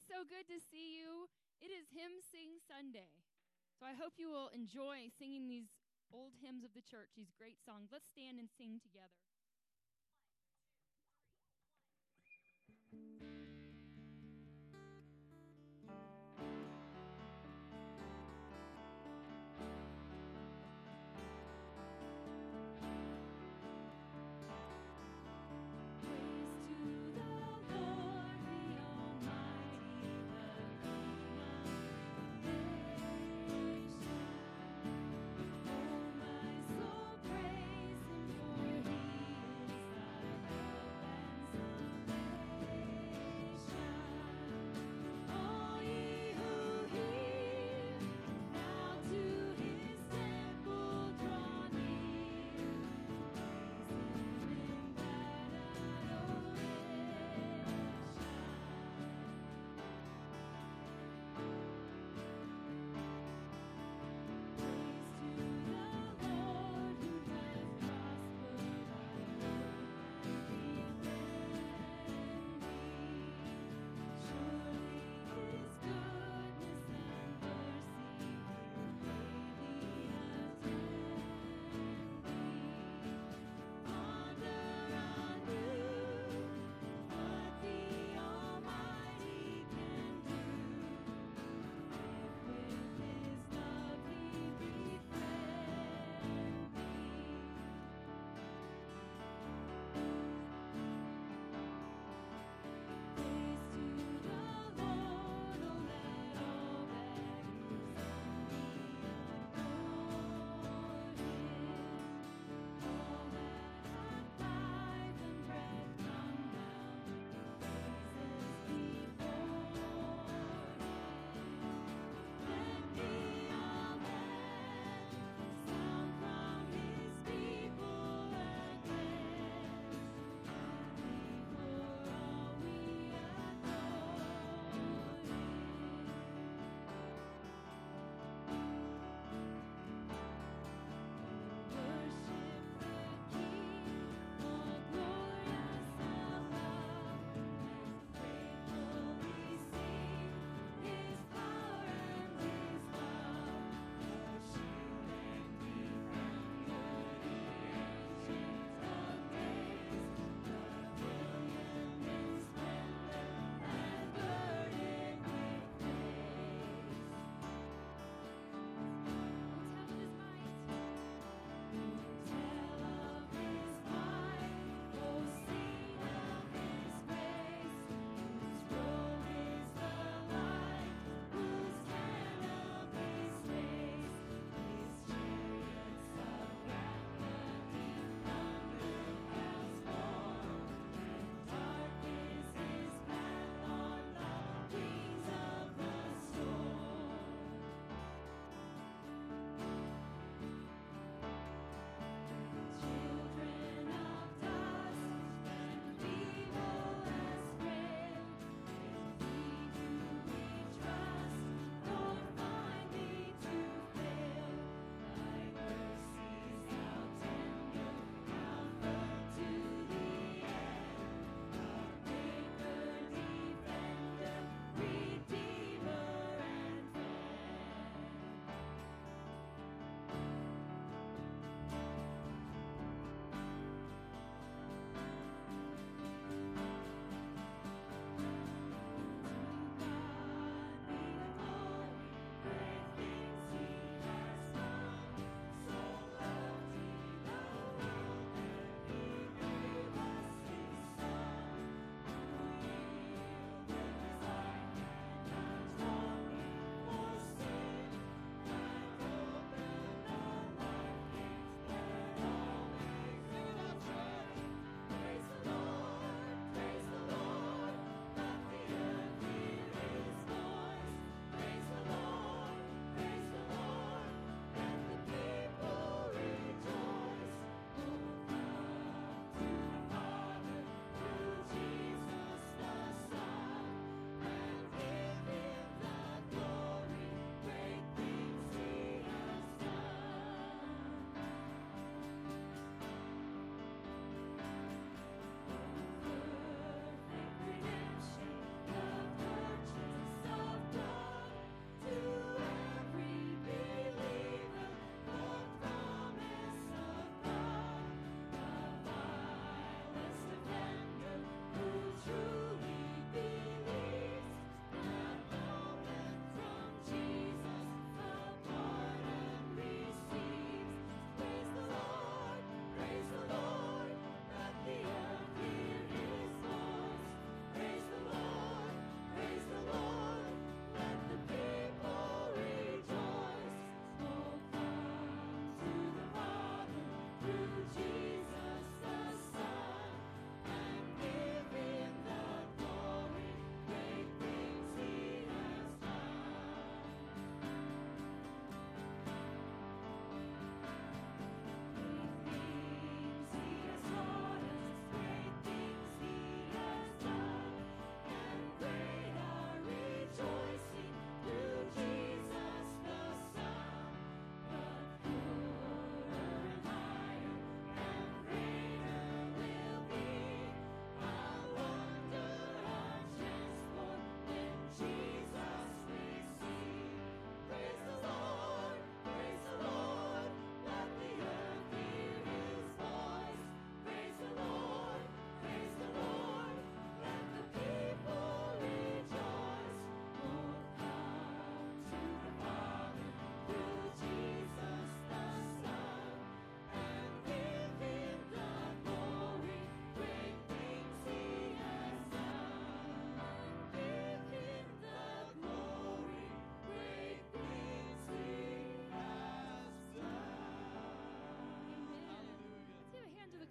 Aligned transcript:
It's 0.00 0.08
so 0.08 0.24
good 0.24 0.48
to 0.48 0.56
see 0.56 0.96
you. 0.96 1.28
It 1.60 1.68
is 1.68 1.92
Hymn 1.92 2.24
Sing 2.24 2.56
Sunday. 2.56 3.20
So 3.76 3.84
I 3.84 3.92
hope 3.92 4.16
you 4.16 4.32
will 4.32 4.48
enjoy 4.56 5.12
singing 5.12 5.44
these 5.44 5.68
old 6.08 6.32
hymns 6.40 6.64
of 6.64 6.72
the 6.72 6.80
church, 6.80 7.12
these 7.12 7.36
great 7.36 7.60
songs. 7.60 7.92
Let's 7.92 8.08
stand 8.08 8.40
and 8.40 8.48
sing 8.48 8.80
together. 8.80 9.29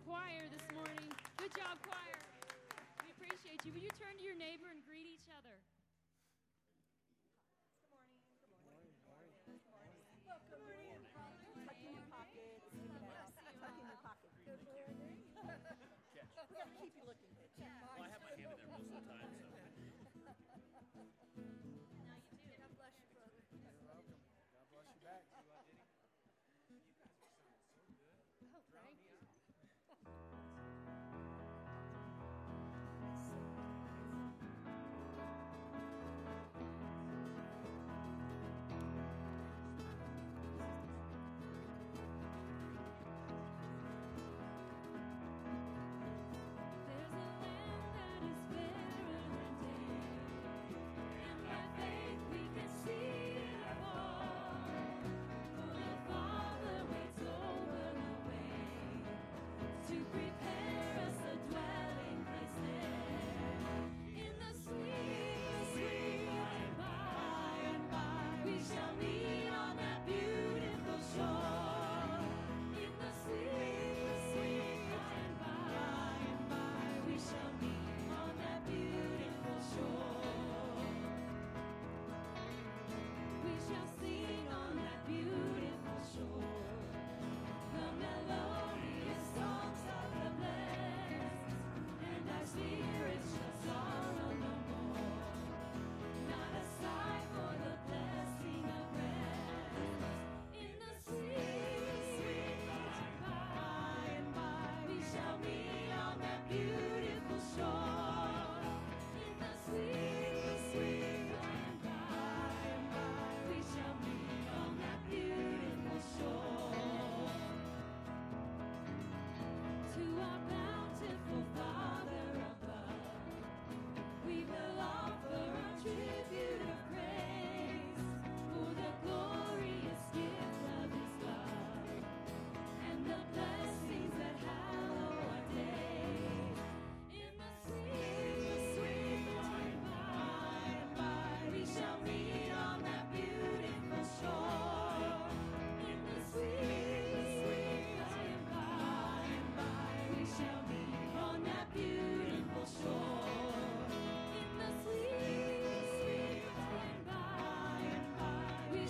Choir 0.09 0.49
this 0.49 0.65
morning. 0.73 1.13
Good 1.37 1.53
job, 1.53 1.77
choir. 1.85 2.08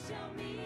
Shall 0.09 0.33
meet 0.35 0.58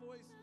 voice 0.00 0.37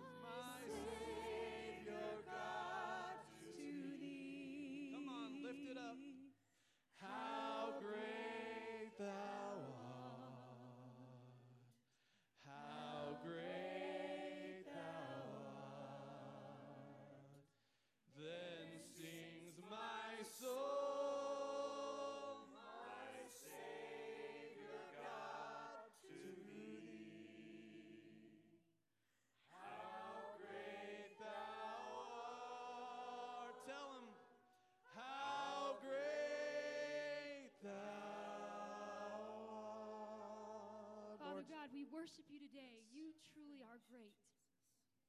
God, 41.66 41.74
we 41.74 41.90
worship 41.90 42.30
you 42.30 42.38
today. 42.38 42.86
You 42.94 43.10
truly 43.34 43.66
are 43.66 43.82
great. 43.90 44.14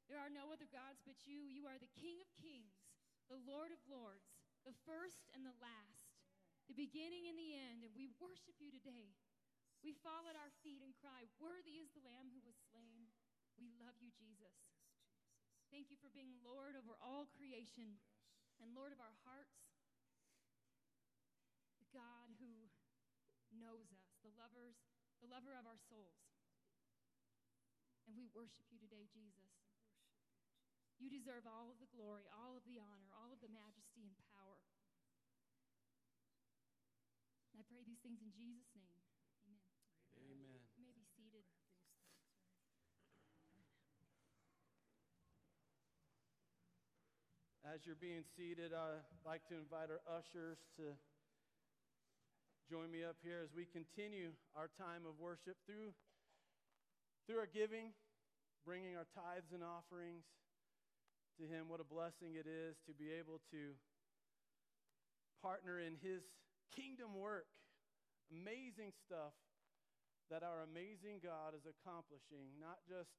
There 0.09 0.17
are 0.17 0.33
no 0.33 0.49
other 0.49 0.65
gods 0.73 1.05
but 1.05 1.29
you. 1.29 1.45
You 1.45 1.69
are 1.69 1.77
the 1.77 1.93
King 2.01 2.17
of 2.25 2.33
kings, 2.33 2.81
the 3.29 3.37
Lord 3.45 3.77
of 3.77 3.85
lords, 3.85 4.25
the 4.65 4.73
first 4.89 5.29
and 5.37 5.45
the 5.45 5.53
last, 5.61 6.17
the 6.65 6.73
beginning 6.73 7.29
and 7.29 7.37
the 7.37 7.53
end. 7.53 7.85
And 7.85 7.93
we 7.93 8.09
worship 8.17 8.57
you 8.57 8.73
today. 8.73 9.13
We 9.85 10.01
fall 10.01 10.25
at 10.33 10.41
our 10.41 10.49
feet 10.65 10.81
and 10.81 10.97
cry, 10.97 11.29
Worthy 11.37 11.77
is 11.77 11.93
the 11.93 12.01
Lamb 12.01 12.33
who 12.33 12.41
was 12.41 12.57
slain. 12.73 13.05
We 13.61 13.69
love 13.77 14.01
you, 14.01 14.09
Jesus. 14.17 14.57
Thank 15.69 15.93
you 15.93 16.01
for 16.01 16.09
being 16.09 16.41
Lord 16.41 16.73
over 16.73 16.97
all 17.05 17.29
creation 17.37 18.01
and 18.65 18.73
Lord 18.73 18.97
of 18.97 19.01
our 19.05 19.17
hearts, 19.29 19.61
the 21.85 21.91
God 21.93 22.33
who 22.41 22.73
knows 23.53 23.93
us, 23.93 24.09
the 24.25 24.33
lovers, 24.41 24.81
the 25.21 25.29
lover 25.29 25.53
of 25.53 25.69
our 25.69 25.77
souls. 25.93 26.26
And 28.07 28.15
we 28.15 28.31
worship 28.31 28.63
you 28.71 28.79
today, 28.79 29.11
Jesus. 29.11 29.51
You 30.97 31.11
deserve 31.11 31.45
all 31.45 31.69
of 31.69 31.77
the 31.83 31.91
glory, 31.93 32.25
all 32.33 32.57
of 32.57 32.65
the 32.65 32.79
honor, 32.81 33.11
all 33.13 33.35
of 33.35 33.43
the 33.43 33.53
majesty 33.53 34.07
and 34.07 34.17
power. 34.33 34.63
And 37.53 37.61
I 37.61 37.67
pray 37.69 37.85
these 37.85 38.01
things 38.01 38.23
in 38.23 38.33
Jesus' 38.33 38.71
name. 38.73 39.03
Amen. 39.45 39.61
Amen. 40.23 40.61
You 40.79 40.87
may 40.87 40.95
be 40.97 41.05
seated. 41.05 41.45
As 47.67 47.85
you're 47.85 47.99
being 47.99 48.23
seated, 48.39 48.73
I'd 48.73 49.03
like 49.27 49.43
to 49.51 49.59
invite 49.59 49.91
our 49.91 50.01
ushers 50.07 50.63
to 50.79 50.95
join 52.71 52.91
me 52.91 53.03
up 53.03 53.19
here 53.23 53.43
as 53.43 53.51
we 53.55 53.67
continue 53.67 54.31
our 54.55 54.71
time 54.79 55.03
of 55.07 55.19
worship 55.19 55.59
through, 55.67 55.95
through 57.27 57.43
our 57.43 57.51
giving, 57.51 57.91
bringing 58.63 58.95
our 58.95 59.11
tithes 59.11 59.51
and 59.51 59.67
offerings 59.67 60.23
to 61.37 61.45
Him. 61.45 61.67
What 61.67 61.83
a 61.83 61.87
blessing 61.87 62.39
it 62.39 62.47
is 62.47 62.79
to 62.87 62.95
be 62.95 63.11
able 63.11 63.43
to 63.51 63.75
partner 65.43 65.83
in 65.83 65.99
His 65.99 66.23
kingdom 66.71 67.19
work. 67.19 67.51
Amazing 68.31 68.95
stuff 68.95 69.35
that 70.31 70.47
our 70.47 70.63
amazing 70.67 71.23
God 71.23 71.55
is 71.55 71.67
accomplishing, 71.67 72.55
not 72.59 72.83
just 72.87 73.11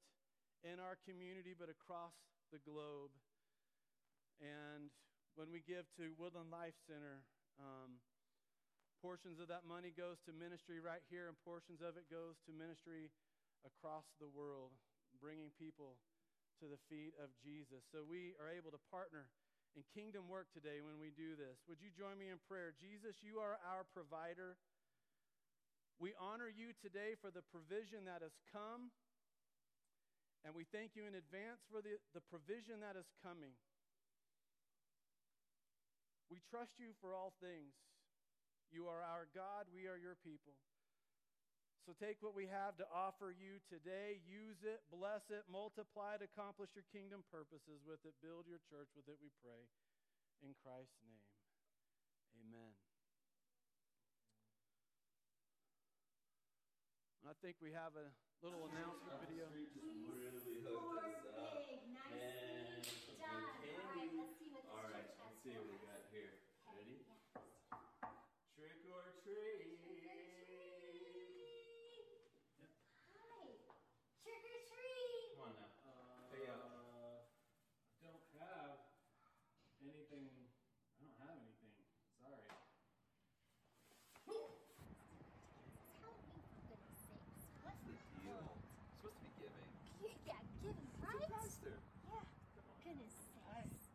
in 0.64 0.80
our 0.80 0.96
community, 1.04 1.52
but 1.52 1.68
across 1.68 2.16
the 2.52 2.60
globe. 2.64 3.12
And 4.40 4.92
when 5.36 5.52
we 5.52 5.64
give 5.64 5.88
to 6.00 6.12
Woodland 6.16 6.52
Life 6.52 6.76
Center, 6.84 7.24
um, 7.56 8.00
portions 9.00 9.40
of 9.40 9.48
that 9.48 9.64
money 9.64 9.92
goes 9.92 10.20
to 10.28 10.36
ministry 10.36 10.80
right 10.80 11.04
here, 11.08 11.28
and 11.28 11.36
portions 11.44 11.80
of 11.80 11.96
it 11.96 12.08
goes 12.12 12.36
to 12.44 12.52
ministry 12.52 13.08
across 13.66 14.06
the 14.22 14.30
world, 14.30 14.74
bringing 15.18 15.50
people 15.58 15.98
to 16.58 16.66
the 16.66 16.80
feet 16.90 17.14
of 17.22 17.30
Jesus. 17.38 17.86
So 17.90 18.02
we 18.02 18.34
are 18.42 18.50
able 18.50 18.74
to 18.74 18.82
partner 18.90 19.30
in 19.78 19.86
kingdom 19.94 20.26
work 20.26 20.50
today 20.50 20.82
when 20.82 20.98
we 20.98 21.14
do 21.14 21.38
this. 21.38 21.62
Would 21.70 21.78
you 21.78 21.94
join 21.94 22.18
me 22.18 22.34
in 22.34 22.42
prayer? 22.50 22.74
Jesus, 22.74 23.22
you 23.22 23.38
are 23.38 23.62
our 23.62 23.86
provider. 23.94 24.58
We 26.02 26.14
honor 26.18 26.50
you 26.50 26.74
today 26.78 27.18
for 27.18 27.30
the 27.30 27.42
provision 27.50 28.06
that 28.06 28.22
has 28.22 28.34
come, 28.54 28.94
and 30.46 30.54
we 30.54 30.62
thank 30.70 30.94
you 30.94 31.06
in 31.06 31.18
advance 31.18 31.62
for 31.66 31.82
the, 31.82 31.98
the 32.14 32.22
provision 32.30 32.82
that 32.86 32.94
is 32.94 33.06
coming. 33.22 33.54
We 36.30 36.38
trust 36.46 36.78
you 36.78 36.94
for 37.02 37.16
all 37.16 37.34
things. 37.42 37.74
You 38.70 38.86
are 38.86 39.00
our 39.00 39.26
God, 39.32 39.66
we 39.72 39.88
are 39.88 39.96
your 39.98 40.14
people. 40.22 40.54
So 41.88 41.96
take 41.96 42.20
what 42.20 42.36
we 42.36 42.44
have 42.52 42.76
to 42.76 42.86
offer 42.92 43.32
you 43.32 43.64
today, 43.64 44.20
use 44.28 44.60
it, 44.60 44.84
bless 44.92 45.24
it, 45.32 45.48
multiply 45.48 46.20
it, 46.20 46.22
accomplish 46.28 46.76
your 46.76 46.84
kingdom 46.92 47.24
purposes 47.32 47.80
with 47.80 48.04
it, 48.04 48.12
build 48.20 48.44
your 48.44 48.60
church 48.68 48.92
with 48.92 49.08
it, 49.08 49.16
we 49.24 49.32
pray. 49.40 49.64
In 50.44 50.52
Christ's 50.60 51.00
name, 51.00 51.24
amen. 52.44 52.76
I 57.24 57.32
think 57.40 57.56
we 57.64 57.72
have 57.72 57.96
a 57.96 58.12
little 58.44 58.68
announcement 58.68 59.24
video. 59.24 59.48
really 59.48 60.60
hooked 60.68 61.08
us 61.08 61.24
up. 61.40 61.72
Man, 61.88 62.84
some 62.84 63.16
good 63.16 63.48
candy. 63.64 64.20
All 64.68 64.84
right, 64.84 65.08
let's 65.08 65.40
see 65.40 65.56
what 65.56 65.72
we 65.72 65.80
got 65.88 66.04
here. 66.12 66.36
Ready? 66.68 67.00
Trick 68.52 68.76
or 68.92 69.16
treat. 69.24 69.80
Trick 74.28 74.44
or 74.44 74.60
treat! 74.68 75.40
Come 75.40 75.48
on 75.48 75.56
now. 75.56 75.72
Hey, 76.28 76.44
uh, 76.52 77.24
I 77.96 78.12
don't 78.12 78.28
have 78.36 78.76
anything. 79.80 80.28
I 80.98 81.00
don't 81.00 81.16
have 81.16 81.38
anything. 81.38 81.72
Sorry. 82.20 82.44
It's 84.28 85.96
Halloween, 86.02 86.44
for 86.44 86.60
goodness 86.68 87.00
sakes. 87.08 87.48
What's 87.64 87.80
What's 87.88 88.04
the 88.04 88.20
deal? 88.20 88.52
Supposed 89.00 89.16
to 89.16 89.24
be 89.24 89.32
giving. 89.40 89.72
Yeah, 90.28 90.44
giving, 90.60 90.92
right? 91.00 91.24
Pastor. 91.32 91.80
Yeah. 92.04 92.20
Goodness 92.84 93.16
sakes. 93.16 93.88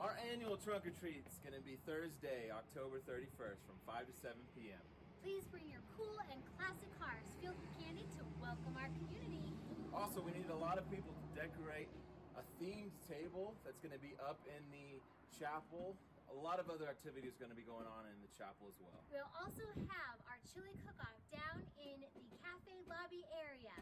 Our 0.00 0.16
annual 0.32 0.49
trunk 0.60 0.84
or 0.84 0.92
treat 1.00 1.24
is 1.24 1.40
going 1.40 1.56
to 1.56 1.64
be 1.64 1.80
Thursday, 1.88 2.52
October 2.52 3.00
31st 3.08 3.64
from 3.64 3.80
5 3.88 4.04
to 4.04 4.14
7 4.20 4.36
p.m. 4.52 4.84
Please 5.24 5.48
bring 5.48 5.64
your 5.72 5.80
cool 5.96 6.20
and 6.28 6.36
classic 6.52 6.92
cars 7.00 7.24
filled 7.40 7.56
with 7.64 7.72
candy 7.80 8.04
to 8.20 8.22
welcome 8.44 8.76
our 8.76 8.92
community. 9.00 9.56
Also, 9.96 10.20
we 10.20 10.36
need 10.36 10.52
a 10.52 10.60
lot 10.60 10.76
of 10.76 10.84
people 10.92 11.16
to 11.16 11.24
decorate 11.32 11.88
a 12.36 12.44
themed 12.60 12.92
table 13.08 13.56
that's 13.64 13.80
going 13.80 13.96
to 13.96 14.02
be 14.04 14.12
up 14.20 14.36
in 14.52 14.60
the 14.68 15.00
chapel. 15.32 15.96
A 16.28 16.36
lot 16.36 16.60
of 16.60 16.68
other 16.68 16.92
activities 16.92 17.40
are 17.40 17.48
going 17.48 17.56
to 17.56 17.56
be 17.56 17.64
going 17.64 17.88
on 17.88 18.04
in 18.12 18.20
the 18.20 18.28
chapel 18.36 18.68
as 18.68 18.76
well. 18.84 19.00
We'll 19.08 19.32
also 19.40 19.64
have 19.88 20.16
our 20.28 20.40
chili 20.44 20.76
cook-off 20.84 21.16
down 21.32 21.64
in 21.80 22.04
the 22.04 22.36
cafe 22.36 22.76
lobby 22.84 23.24
area. 23.32 23.72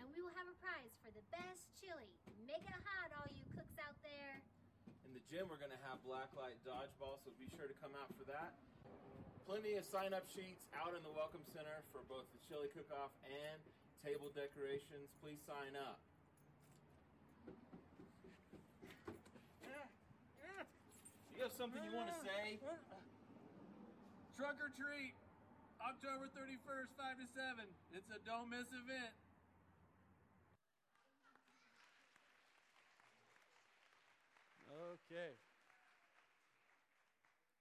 And 0.00 0.08
we 0.16 0.24
will 0.24 0.32
have 0.40 0.48
a 0.48 0.56
prize 0.64 0.96
for 1.04 1.12
the 1.12 1.20
best 1.28 1.68
chili. 1.76 2.16
Make 2.48 2.64
it 2.64 2.80
hot, 2.88 3.12
all 3.20 3.28
you 3.28 3.44
cooks 3.52 3.76
out 3.84 4.00
there. 4.00 4.40
In 5.12 5.20
the 5.20 5.28
gym, 5.28 5.44
we're 5.44 5.60
going 5.60 5.76
to 5.76 5.84
have 5.84 6.00
blacklight 6.08 6.56
dodgeball, 6.64 7.20
so 7.20 7.28
be 7.36 7.44
sure 7.52 7.68
to 7.68 7.76
come 7.84 7.92
out 8.00 8.08
for 8.16 8.24
that. 8.32 8.56
Plenty 9.44 9.76
of 9.76 9.84
sign 9.84 10.16
up 10.16 10.24
sheets 10.24 10.64
out 10.72 10.96
in 10.96 11.04
the 11.04 11.12
Welcome 11.12 11.44
Center 11.52 11.84
for 11.92 12.00
both 12.08 12.24
the 12.32 12.40
chili 12.48 12.72
cook 12.72 12.88
off 12.96 13.12
and 13.28 13.60
table 14.00 14.32
decorations. 14.32 15.12
Please 15.20 15.36
sign 15.44 15.76
up. 15.76 16.00
You 21.36 21.44
have 21.44 21.52
something 21.60 21.84
you 21.84 21.92
want 21.92 22.08
to 22.08 22.16
say? 22.24 22.56
Trunk 24.40 24.64
or 24.64 24.72
treat, 24.72 25.12
October 25.76 26.32
31st, 26.32 26.88
5 26.96 27.20
to 27.20 27.28
7. 27.36 27.68
It's 27.92 28.08
a 28.16 28.20
don't 28.24 28.48
miss 28.48 28.72
event. 28.72 29.12
Okay. 35.12 35.36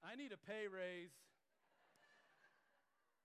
I 0.08 0.16
need 0.16 0.32
a 0.32 0.40
pay 0.40 0.72
raise. 0.72 1.12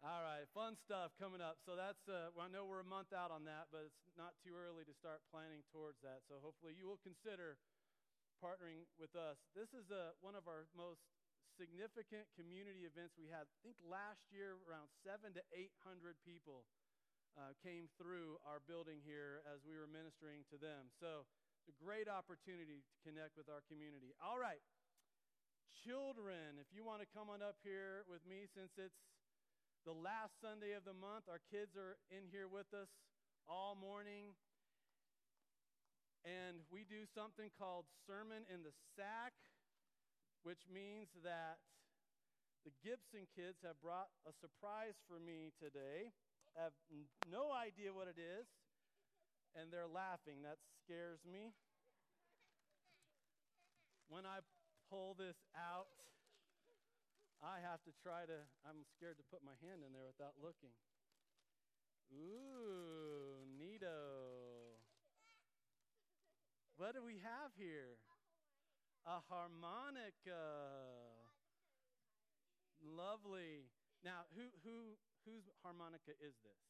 All 0.03 0.19
right, 0.19 0.43
fun 0.51 0.75
stuff 0.83 1.15
coming 1.15 1.39
up. 1.39 1.63
So 1.63 1.79
that's, 1.79 2.03
uh, 2.11 2.35
well, 2.35 2.43
I 2.43 2.51
know 2.51 2.67
we're 2.67 2.83
a 2.83 2.91
month 2.91 3.15
out 3.15 3.31
on 3.31 3.47
that, 3.47 3.71
but 3.71 3.87
it's 3.87 4.19
not 4.19 4.35
too 4.43 4.59
early 4.59 4.83
to 4.83 4.91
start 4.99 5.23
planning 5.31 5.63
towards 5.71 6.03
that. 6.03 6.27
So 6.27 6.43
hopefully 6.43 6.75
you 6.75 6.91
will 6.91 6.99
consider 7.07 7.55
partnering 8.43 8.91
with 8.99 9.15
us. 9.15 9.39
This 9.55 9.71
is 9.71 9.95
uh, 9.95 10.19
one 10.19 10.35
of 10.35 10.51
our 10.51 10.67
most 10.75 11.07
significant 11.55 12.27
community 12.35 12.83
events 12.83 13.15
we 13.15 13.31
had. 13.31 13.47
I 13.47 13.59
think 13.63 13.79
last 13.87 14.27
year 14.35 14.59
around 14.67 14.91
seven 15.07 15.39
to 15.39 15.43
800 15.55 16.19
people 16.27 16.67
uh, 17.39 17.55
came 17.63 17.87
through 17.95 18.43
our 18.43 18.59
building 18.67 18.99
here 19.07 19.47
as 19.47 19.63
we 19.63 19.79
were 19.79 19.87
ministering 19.87 20.43
to 20.51 20.59
them. 20.59 20.91
So 20.99 21.31
a 21.67 21.77
great 21.83 22.07
opportunity 22.07 22.83
to 22.83 22.95
connect 23.03 23.35
with 23.35 23.51
our 23.51 23.63
community. 23.67 24.15
All 24.23 24.39
right, 24.39 24.63
children, 25.85 26.59
if 26.63 26.71
you 26.71 26.87
want 26.87 27.03
to 27.03 27.09
come 27.11 27.27
on 27.29 27.43
up 27.43 27.59
here 27.67 28.07
with 28.07 28.23
me, 28.27 28.47
since 28.51 28.75
it's 28.79 29.03
the 29.87 29.95
last 29.95 30.39
Sunday 30.43 30.75
of 30.75 30.83
the 30.83 30.97
month, 30.97 31.31
our 31.31 31.43
kids 31.51 31.79
are 31.79 31.99
in 32.11 32.27
here 32.31 32.51
with 32.51 32.67
us 32.75 32.91
all 33.47 33.79
morning. 33.79 34.35
And 36.27 36.59
we 36.75 36.83
do 36.83 37.07
something 37.15 37.55
called 37.55 37.87
Sermon 38.03 38.43
in 38.51 38.67
the 38.67 38.75
Sack, 38.99 39.31
which 40.43 40.67
means 40.67 41.07
that 41.23 41.63
the 42.67 42.75
Gibson 42.83 43.31
kids 43.31 43.63
have 43.63 43.79
brought 43.79 44.11
a 44.27 44.35
surprise 44.35 44.99
for 45.07 45.23
me 45.23 45.55
today. 45.63 46.11
I 46.59 46.67
Have 46.67 46.75
no 47.31 47.55
idea 47.55 47.95
what 47.95 48.11
it 48.11 48.19
is, 48.19 48.51
and 49.57 49.73
they're 49.73 49.89
laughing. 49.89 50.45
That 50.45 50.61
scares 50.85 51.25
me. 51.25 51.57
When 54.13 54.29
I 54.29 54.45
pull 54.93 55.17
this 55.19 55.41
out, 55.57 55.91
I 57.43 57.59
have 57.65 57.83
to 57.89 57.93
try 58.05 58.29
to, 58.29 58.39
I'm 58.63 58.87
scared 58.97 59.19
to 59.19 59.27
put 59.27 59.41
my 59.43 59.57
hand 59.65 59.83
in 59.83 59.91
there 59.97 60.07
without 60.07 60.37
looking. 60.39 60.73
Ooh, 62.15 63.43
neato. 63.59 64.79
What 66.77 66.95
do 66.95 67.03
we 67.03 67.19
have 67.25 67.51
here? 67.57 67.99
A 69.09 69.19
harmonica. 69.27 70.45
Lovely. 72.85 73.67
Now, 74.05 74.29
who 74.37 74.47
who 74.63 74.95
whose 75.25 75.49
harmonica 75.65 76.15
is 76.21 76.37
this? 76.45 76.63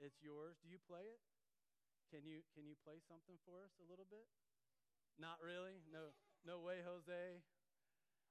It's 0.00 0.22
yours. 0.22 0.56
Do 0.62 0.70
you 0.70 0.78
play 0.88 1.04
it? 1.04 1.20
Can 2.10 2.24
you 2.24 2.40
can 2.54 2.64
you 2.64 2.76
play 2.84 3.00
something 3.08 3.36
for 3.44 3.60
us 3.60 3.72
a 3.80 3.84
little 3.90 4.06
bit? 4.08 4.26
Not 5.18 5.38
really. 5.42 5.82
No 5.90 6.12
no 6.44 6.60
way, 6.60 6.82
Jose. 6.84 7.42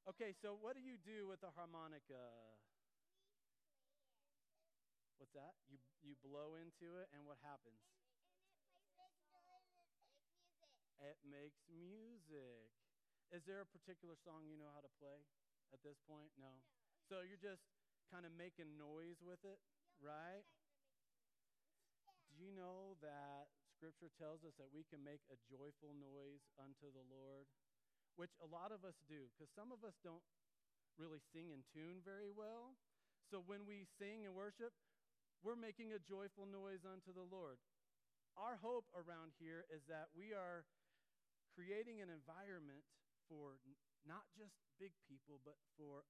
Okay, 0.08 0.34
so 0.42 0.56
what 0.60 0.76
do 0.76 0.82
you 0.82 0.98
do 0.98 1.28
with 1.28 1.42
the 1.42 1.52
harmonica? 1.56 2.56
What's 5.18 5.34
that? 5.34 5.56
You 5.68 5.80
you 6.04 6.14
blow 6.22 6.54
into 6.54 6.98
it, 7.02 7.10
and 7.14 7.26
what 7.26 7.38
happens? 7.42 7.82
It 11.02 11.18
makes 11.22 11.62
music. 11.70 12.72
Is 13.32 13.44
there 13.46 13.62
a 13.62 13.68
particular 13.70 14.16
song 14.16 14.46
you 14.48 14.58
know 14.58 14.72
how 14.74 14.82
to 14.82 14.94
play 15.02 15.26
at 15.74 15.82
this 15.84 15.98
point? 16.08 16.32
No. 16.40 16.62
So 17.10 17.22
you're 17.26 17.42
just 17.42 17.66
kind 18.12 18.26
of 18.26 18.32
making 18.38 18.78
noise 18.78 19.20
with 19.22 19.42
it, 19.44 19.60
right? 20.02 20.46
Do 22.28 22.44
you 22.44 22.52
know 22.52 22.96
that 23.02 23.48
Scripture 23.84 24.16
tells 24.16 24.48
us 24.48 24.56
that 24.56 24.72
we 24.72 24.88
can 24.88 25.04
make 25.04 25.20
a 25.28 25.36
joyful 25.52 25.92
noise 26.00 26.40
unto 26.56 26.88
the 26.96 27.04
Lord? 27.12 27.44
Which 28.16 28.32
a 28.40 28.48
lot 28.48 28.72
of 28.72 28.88
us 28.88 28.96
do, 29.12 29.28
because 29.36 29.52
some 29.52 29.76
of 29.76 29.84
us 29.84 30.00
don't 30.08 30.24
really 30.96 31.20
sing 31.36 31.52
in 31.52 31.68
tune 31.76 32.00
very 32.00 32.32
well. 32.32 32.80
So 33.28 33.44
when 33.44 33.68
we 33.68 33.84
sing 34.00 34.24
and 34.24 34.32
worship, 34.32 34.72
we're 35.44 35.60
making 35.60 35.92
a 35.92 36.00
joyful 36.00 36.48
noise 36.48 36.88
unto 36.88 37.12
the 37.12 37.28
Lord. 37.28 37.60
Our 38.40 38.56
hope 38.64 38.88
around 38.96 39.36
here 39.36 39.68
is 39.68 39.84
that 39.92 40.08
we 40.16 40.32
are 40.32 40.64
creating 41.52 42.00
an 42.00 42.08
environment 42.08 42.88
for 43.28 43.60
not 44.08 44.24
just 44.40 44.56
big 44.80 44.96
people, 45.12 45.44
but 45.44 45.60
for 45.76 46.08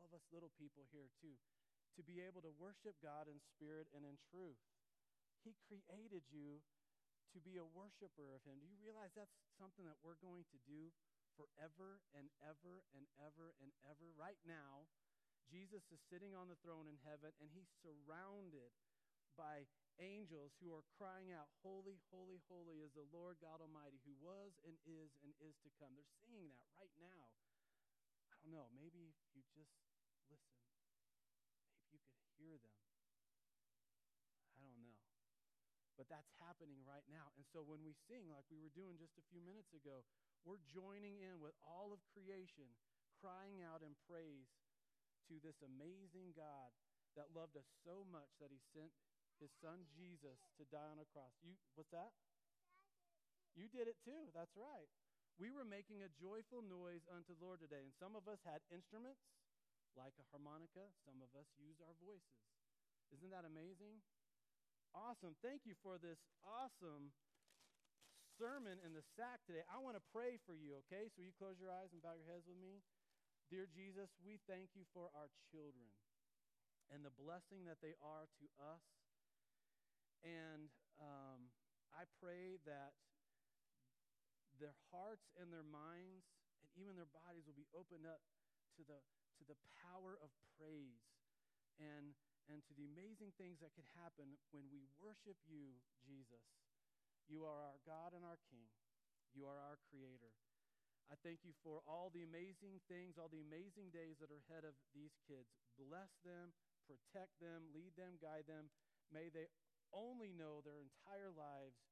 all 0.00 0.08
of 0.08 0.16
us 0.16 0.24
little 0.32 0.56
people 0.56 0.88
here 0.88 1.12
too, 1.20 1.36
to 1.36 2.00
be 2.00 2.24
able 2.24 2.40
to 2.40 2.56
worship 2.56 2.96
God 3.04 3.28
in 3.28 3.44
spirit 3.44 3.92
and 3.92 4.08
in 4.08 4.16
truth. 4.32 4.56
He 5.44 5.52
created 5.68 6.24
you 6.32 6.64
to 7.32 7.40
be 7.40 7.58
a 7.58 7.66
worshiper 7.66 8.34
of 8.34 8.42
Him. 8.42 8.58
Do 8.58 8.66
you 8.66 8.78
realize 8.80 9.14
that's 9.14 9.34
something 9.58 9.86
that 9.86 10.00
we're 10.02 10.18
going 10.18 10.46
to 10.50 10.58
do 10.66 10.90
forever 11.38 12.02
and 12.12 12.28
ever 12.42 12.84
and 12.92 13.06
ever 13.18 13.54
and 13.62 13.70
ever? 13.86 14.10
Right 14.18 14.40
now, 14.46 14.90
Jesus 15.46 15.82
is 15.90 16.02
sitting 16.10 16.34
on 16.34 16.50
the 16.50 16.58
throne 16.62 16.86
in 16.86 16.98
heaven 17.06 17.34
and 17.42 17.50
He's 17.50 17.70
surrounded 17.82 18.70
by 19.38 19.66
angels 20.00 20.56
who 20.58 20.72
are 20.72 20.86
crying 20.96 21.30
out, 21.30 21.48
Holy, 21.60 22.00
holy, 22.08 22.40
holy 22.48 22.80
is 22.80 22.92
the 22.96 23.06
Lord 23.12 23.36
God 23.38 23.60
Almighty, 23.60 24.00
who 24.04 24.16
was 24.20 24.56
and 24.64 24.74
is 24.84 25.12
and 25.24 25.32
is 25.40 25.56
to 25.64 25.70
come. 25.76 25.92
They're 25.94 26.18
singing 26.24 26.50
that 26.56 26.68
right 26.76 26.92
now. 27.00 27.30
I 28.32 28.36
don't 28.40 28.56
know, 28.56 28.68
maybe 28.72 29.12
if 29.12 29.16
you 29.36 29.44
just 29.52 29.76
listen, 30.32 30.56
maybe 31.92 31.92
you 31.92 32.00
could 32.00 32.24
hear 32.40 32.56
them. 32.56 32.78
I 34.56 34.64
don't 34.64 34.80
know. 34.80 34.96
But 36.00 36.08
that's 36.08 36.32
happening 36.40 36.80
right 36.88 37.04
now. 37.12 37.28
And 37.36 37.44
so 37.44 37.60
when 37.60 37.84
we 37.84 37.92
sing, 38.08 38.24
like 38.32 38.48
we 38.48 38.56
were 38.56 38.72
doing 38.72 38.96
just 38.96 39.20
a 39.20 39.28
few 39.28 39.44
minutes 39.44 39.76
ago, 39.76 40.00
we're 40.48 40.64
joining 40.64 41.20
in 41.20 41.44
with 41.44 41.52
all 41.60 41.92
of 41.92 42.00
creation, 42.16 42.72
crying 43.20 43.60
out 43.60 43.84
in 43.84 43.92
praise 44.08 44.48
to 45.28 45.36
this 45.44 45.60
amazing 45.60 46.32
God 46.32 46.72
that 47.20 47.36
loved 47.36 47.60
us 47.60 47.68
so 47.84 48.08
much 48.08 48.32
that 48.40 48.48
he 48.48 48.64
sent 48.72 48.88
his 49.44 49.52
son 49.60 49.84
Jesus 49.92 50.40
to 50.56 50.64
die 50.72 50.88
on 50.88 51.04
a 51.04 51.10
cross. 51.12 51.36
You 51.44 51.60
what's 51.76 51.92
that? 51.92 52.16
You 53.52 53.68
did 53.68 53.84
it 53.84 54.00
too. 54.00 54.32
That's 54.32 54.56
right. 54.56 54.88
We 55.36 55.52
were 55.52 55.68
making 55.68 56.00
a 56.00 56.16
joyful 56.16 56.64
noise 56.64 57.04
unto 57.12 57.36
the 57.36 57.44
Lord 57.44 57.60
today, 57.60 57.84
and 57.84 57.92
some 57.92 58.16
of 58.16 58.24
us 58.24 58.40
had 58.48 58.64
instruments 58.72 59.20
like 59.92 60.16
a 60.16 60.24
harmonica, 60.32 60.88
some 61.04 61.20
of 61.20 61.28
us 61.36 61.52
used 61.60 61.84
our 61.84 61.96
voices. 62.00 62.40
Isn't 63.12 63.28
that 63.36 63.44
amazing? 63.44 64.00
Awesome. 64.90 65.38
Thank 65.38 65.62
you 65.70 65.78
for 65.86 66.02
this 66.02 66.18
awesome 66.42 67.14
sermon 68.34 68.82
in 68.82 68.90
the 68.90 69.06
sack 69.14 69.38
today. 69.46 69.62
I 69.70 69.78
want 69.78 69.94
to 69.94 70.04
pray 70.10 70.42
for 70.42 70.58
you, 70.58 70.82
okay? 70.86 71.06
So 71.14 71.22
you 71.22 71.30
close 71.38 71.62
your 71.62 71.70
eyes 71.70 71.94
and 71.94 72.02
bow 72.02 72.18
your 72.18 72.26
heads 72.26 72.50
with 72.50 72.58
me. 72.58 72.82
Dear 73.54 73.70
Jesus, 73.70 74.10
we 74.18 74.42
thank 74.50 74.74
you 74.74 74.82
for 74.90 75.10
our 75.14 75.30
children 75.50 75.90
and 76.90 77.06
the 77.06 77.14
blessing 77.14 77.62
that 77.70 77.78
they 77.78 77.94
are 78.02 78.26
to 78.42 78.46
us. 78.58 78.82
And 80.26 80.74
um, 80.98 81.54
I 81.94 82.10
pray 82.18 82.58
that 82.66 82.94
their 84.58 84.74
hearts 84.90 85.30
and 85.38 85.54
their 85.54 85.66
minds 85.66 86.26
and 86.60 86.68
even 86.74 86.98
their 86.98 87.10
bodies 87.14 87.46
will 87.46 87.56
be 87.56 87.70
opened 87.70 88.10
up 88.10 88.20
to 88.74 88.82
the, 88.82 88.98
to 89.38 89.42
the 89.46 89.58
power 89.86 90.18
of 90.18 90.34
praise 90.58 91.06
and 91.78 92.12
and 92.48 92.64
to 92.64 92.72
the 92.78 92.88
amazing 92.88 93.34
things 93.36 93.60
that 93.60 93.74
could 93.76 93.88
happen 93.98 94.40
when 94.54 94.70
we 94.72 94.86
worship 94.96 95.36
you, 95.44 95.76
Jesus. 96.00 96.44
You 97.28 97.44
are 97.46 97.60
our 97.60 97.80
God 97.86 98.16
and 98.16 98.24
our 98.24 98.40
King. 98.48 98.70
You 99.34 99.46
are 99.46 99.58
our 99.58 99.78
Creator. 99.90 100.34
I 101.10 101.18
thank 101.26 101.42
you 101.42 101.50
for 101.66 101.82
all 101.90 102.14
the 102.14 102.22
amazing 102.22 102.78
things, 102.86 103.18
all 103.18 103.30
the 103.30 103.42
amazing 103.42 103.90
days 103.90 104.22
that 104.22 104.30
are 104.30 104.42
ahead 104.46 104.62
of 104.62 104.78
these 104.94 105.18
kids. 105.26 105.50
Bless 105.74 106.14
them, 106.22 106.54
protect 106.86 107.34
them, 107.42 107.66
lead 107.74 107.98
them, 107.98 108.18
guide 108.22 108.46
them. 108.46 108.70
May 109.10 109.26
they 109.26 109.50
only 109.90 110.30
know 110.30 110.62
their 110.62 110.78
entire 110.78 111.34
lives 111.34 111.82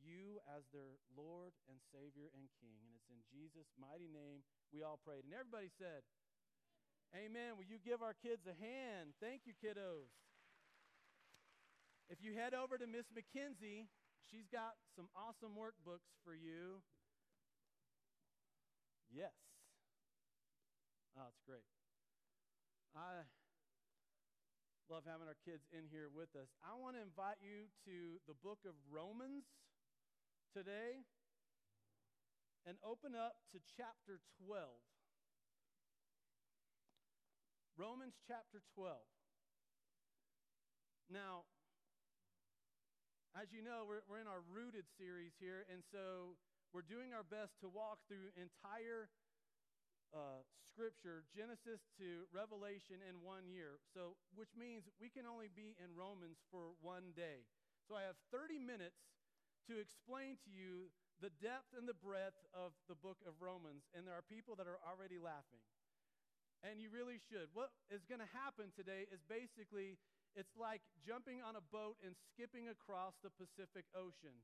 you 0.00 0.40
as 0.48 0.64
their 0.72 0.96
Lord 1.12 1.52
and 1.68 1.78
Savior 1.92 2.32
and 2.32 2.48
King. 2.58 2.80
And 2.88 2.96
it's 2.96 3.12
in 3.12 3.20
Jesus' 3.28 3.68
mighty 3.76 4.08
name 4.08 4.40
we 4.72 4.80
all 4.80 4.98
prayed. 5.04 5.28
And 5.28 5.36
everybody 5.36 5.68
said, 5.68 6.04
Amen. 7.12 7.60
Will 7.60 7.68
you 7.68 7.76
give 7.84 8.00
our 8.00 8.16
kids 8.16 8.48
a 8.48 8.56
hand? 8.56 9.12
Thank 9.20 9.44
you, 9.44 9.52
kiddos. 9.52 10.08
If 12.08 12.24
you 12.24 12.32
head 12.32 12.56
over 12.56 12.80
to 12.80 12.88
Miss 12.88 13.04
McKenzie, 13.12 13.88
she's 14.32 14.48
got 14.48 14.80
some 14.96 15.12
awesome 15.12 15.52
workbooks 15.52 16.08
for 16.24 16.32
you. 16.32 16.80
Yes. 19.12 19.36
Oh, 21.12 21.28
great. 21.44 21.68
I 22.96 23.28
love 24.88 25.04
having 25.04 25.28
our 25.28 25.36
kids 25.44 25.68
in 25.72 25.84
here 25.92 26.08
with 26.08 26.32
us. 26.32 26.48
I 26.64 26.76
want 26.80 26.96
to 26.96 27.04
invite 27.04 27.40
you 27.44 27.68
to 27.84 28.20
the 28.24 28.36
book 28.40 28.64
of 28.64 28.72
Romans 28.88 29.44
today 30.56 31.04
and 32.64 32.76
open 32.80 33.12
up 33.12 33.36
to 33.52 33.60
chapter 33.76 34.20
12. 34.48 34.68
Romans 37.80 38.20
chapter 38.28 38.60
12. 38.76 39.00
Now, 41.08 41.48
as 43.32 43.48
you 43.48 43.64
know, 43.64 43.88
we're, 43.88 44.04
we're 44.04 44.20
in 44.20 44.28
our 44.28 44.44
Rooted 44.44 44.84
series 45.00 45.32
here, 45.40 45.64
and 45.72 45.80
so 45.88 46.36
we're 46.76 46.84
doing 46.84 47.16
our 47.16 47.24
best 47.24 47.56
to 47.64 47.72
walk 47.72 48.04
through 48.04 48.28
entire 48.36 49.08
uh, 50.12 50.44
Scripture, 50.68 51.24
Genesis 51.32 51.80
to 51.96 52.28
Revelation, 52.28 53.00
in 53.08 53.24
one 53.24 53.48
year. 53.48 53.80
So, 53.96 54.20
which 54.36 54.52
means 54.52 54.84
we 55.00 55.08
can 55.08 55.24
only 55.24 55.48
be 55.48 55.72
in 55.80 55.96
Romans 55.96 56.44
for 56.52 56.76
one 56.84 57.16
day. 57.16 57.48
So, 57.88 57.96
I 57.96 58.04
have 58.04 58.20
30 58.28 58.60
minutes 58.60 59.00
to 59.72 59.80
explain 59.80 60.36
to 60.44 60.52
you 60.52 60.92
the 61.24 61.32
depth 61.40 61.72
and 61.72 61.88
the 61.88 61.96
breadth 61.96 62.40
of 62.52 62.76
the 62.84 63.00
book 63.00 63.24
of 63.24 63.40
Romans, 63.40 63.88
and 63.96 64.04
there 64.04 64.16
are 64.16 64.24
people 64.28 64.60
that 64.60 64.68
are 64.68 64.80
already 64.84 65.16
laughing 65.16 65.64
and 66.62 66.78
you 66.78 66.88
really 66.94 67.18
should. 67.30 67.50
What 67.52 67.74
is 67.90 68.06
going 68.06 68.22
to 68.22 68.30
happen 68.30 68.70
today 68.74 69.10
is 69.10 69.18
basically 69.26 69.98
it's 70.38 70.54
like 70.56 70.80
jumping 71.02 71.42
on 71.44 71.58
a 71.58 71.64
boat 71.74 71.98
and 72.00 72.16
skipping 72.32 72.70
across 72.70 73.18
the 73.20 73.34
Pacific 73.34 73.84
Ocean. 73.92 74.34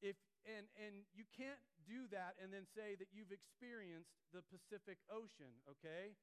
If 0.00 0.16
and 0.42 0.66
and 0.78 1.06
you 1.14 1.26
can't 1.34 1.60
do 1.86 2.10
that 2.10 2.38
and 2.42 2.50
then 2.50 2.66
say 2.74 2.98
that 2.98 3.10
you've 3.14 3.34
experienced 3.34 4.10
the 4.34 4.42
Pacific 4.50 4.98
Ocean, 5.10 5.52
okay? 5.78 6.14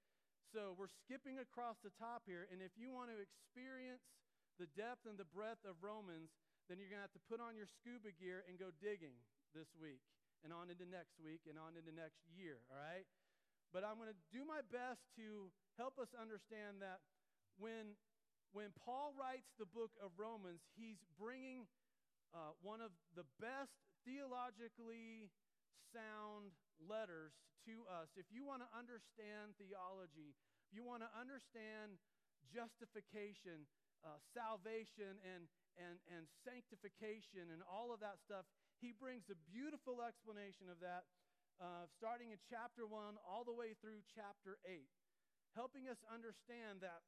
So 0.51 0.73
we're 0.75 0.91
skipping 1.05 1.37
across 1.39 1.77
the 1.85 1.93
top 1.95 2.25
here 2.25 2.49
and 2.49 2.59
if 2.63 2.73
you 2.75 2.89
want 2.89 3.13
to 3.13 3.19
experience 3.19 4.03
the 4.57 4.67
depth 4.75 5.07
and 5.07 5.15
the 5.15 5.29
breadth 5.29 5.63
of 5.63 5.79
Romans, 5.79 6.33
then 6.67 6.81
you're 6.81 6.91
going 6.91 6.99
to 6.99 7.07
have 7.07 7.15
to 7.15 7.27
put 7.31 7.39
on 7.39 7.55
your 7.55 7.69
scuba 7.79 8.11
gear 8.19 8.43
and 8.49 8.59
go 8.59 8.75
digging 8.83 9.15
this 9.55 9.71
week 9.79 10.03
and 10.43 10.51
on 10.51 10.67
into 10.67 10.83
next 10.87 11.15
week 11.21 11.43
and 11.47 11.55
on 11.55 11.79
into 11.79 11.91
next 11.95 12.19
year, 12.35 12.59
all 12.67 12.79
right? 12.79 13.07
But 13.69 13.85
I'm 13.85 14.01
going 14.01 14.11
to 14.11 14.23
do 14.33 14.41
my 14.45 14.65
best 14.73 15.01
to 15.21 15.53
help 15.77 16.01
us 16.01 16.09
understand 16.17 16.81
that 16.81 16.99
when, 17.61 17.93
when 18.51 18.73
Paul 18.81 19.13
writes 19.13 19.53
the 19.61 19.69
book 19.69 19.93
of 20.01 20.15
Romans, 20.17 20.63
he's 20.73 20.99
bringing 21.19 21.69
uh, 22.33 22.53
one 22.61 22.81
of 22.81 22.89
the 23.13 23.25
best 23.37 23.73
theologically 24.05 25.29
sound 25.93 26.53
letters 26.81 27.33
to 27.67 27.85
us. 27.89 28.09
If 28.17 28.29
you 28.33 28.45
want 28.45 28.65
to 28.65 28.69
understand 28.71 29.57
theology, 29.59 30.33
if 30.69 30.71
you 30.71 30.85
want 30.85 31.05
to 31.05 31.11
understand 31.13 31.97
justification, 32.49 33.65
uh, 34.01 34.15
salvation, 34.31 35.19
and, 35.21 35.45
and, 35.75 35.99
and 36.07 36.23
sanctification 36.47 37.51
and 37.51 37.59
all 37.67 37.91
of 37.91 37.99
that 37.99 38.17
stuff, 38.23 38.47
he 38.79 38.95
brings 38.95 39.27
a 39.27 39.37
beautiful 39.51 39.99
explanation 39.99 40.71
of 40.71 40.79
that, 40.79 41.03
uh, 41.59 41.85
starting 41.99 42.31
in 42.31 42.39
chapter 42.47 42.87
1 42.87 43.19
all 43.27 43.43
the 43.43 43.55
way 43.55 43.75
through 43.83 43.99
chapter 44.15 44.55
8, 44.63 44.87
helping 45.55 45.91
us 45.91 45.99
understand 46.07 46.79
that. 46.79 47.03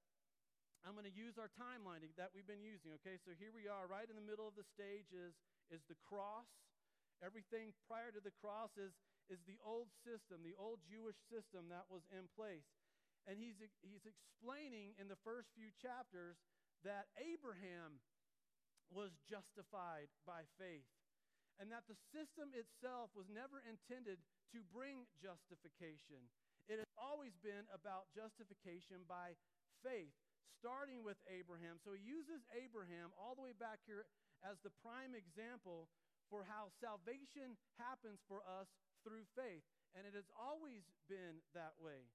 I'm 0.82 0.98
going 0.98 1.06
to 1.06 1.14
use 1.14 1.38
our 1.38 1.54
timeline 1.54 2.02
that 2.18 2.34
we've 2.34 2.50
been 2.50 2.66
using, 2.66 2.90
okay? 3.00 3.22
So 3.22 3.38
here 3.38 3.54
we 3.54 3.70
are, 3.70 3.86
right 3.86 4.10
in 4.10 4.18
the 4.18 4.26
middle 4.26 4.50
of 4.50 4.58
the 4.58 4.66
stage 4.66 5.14
is, 5.14 5.38
is 5.70 5.86
the 5.86 5.96
cross. 6.02 6.50
Everything 7.22 7.70
prior 7.86 8.10
to 8.10 8.18
the 8.18 8.34
cross 8.42 8.74
is, 8.82 8.90
is 9.30 9.38
the 9.46 9.62
old 9.62 9.94
system, 10.02 10.42
the 10.42 10.58
old 10.58 10.82
Jewish 10.90 11.22
system 11.30 11.70
that 11.70 11.86
was 11.86 12.02
in 12.10 12.26
place. 12.34 12.66
And 13.30 13.38
he's, 13.38 13.62
he's 13.86 14.10
explaining 14.10 14.98
in 14.98 15.06
the 15.06 15.22
first 15.22 15.54
few 15.54 15.70
chapters 15.78 16.42
that 16.82 17.14
Abraham 17.14 18.02
was 18.90 19.14
justified 19.30 20.10
by 20.26 20.50
faith 20.58 20.90
and 21.62 21.70
that 21.70 21.86
the 21.86 21.96
system 22.10 22.58
itself 22.58 23.14
was 23.14 23.30
never 23.30 23.62
intended 23.62 24.18
to 24.52 24.60
bring 24.72 25.08
justification. 25.20 26.22
It 26.68 26.78
has 26.80 26.92
always 26.96 27.36
been 27.42 27.68
about 27.74 28.12
justification 28.16 29.04
by 29.10 29.36
faith, 29.84 30.14
starting 30.60 31.02
with 31.02 31.18
Abraham. 31.28 31.82
So 31.82 31.92
he 31.92 32.04
uses 32.04 32.46
Abraham 32.54 33.12
all 33.18 33.36
the 33.36 33.44
way 33.44 33.56
back 33.58 33.82
here 33.84 34.08
as 34.46 34.62
the 34.62 34.74
prime 34.80 35.18
example 35.18 35.90
for 36.30 36.48
how 36.48 36.72
salvation 36.80 37.60
happens 37.76 38.24
for 38.30 38.40
us 38.48 38.70
through 39.04 39.28
faith. 39.36 39.66
And 39.92 40.08
it 40.08 40.16
has 40.16 40.30
always 40.40 40.88
been 41.12 41.44
that 41.52 41.76
way. 41.76 42.08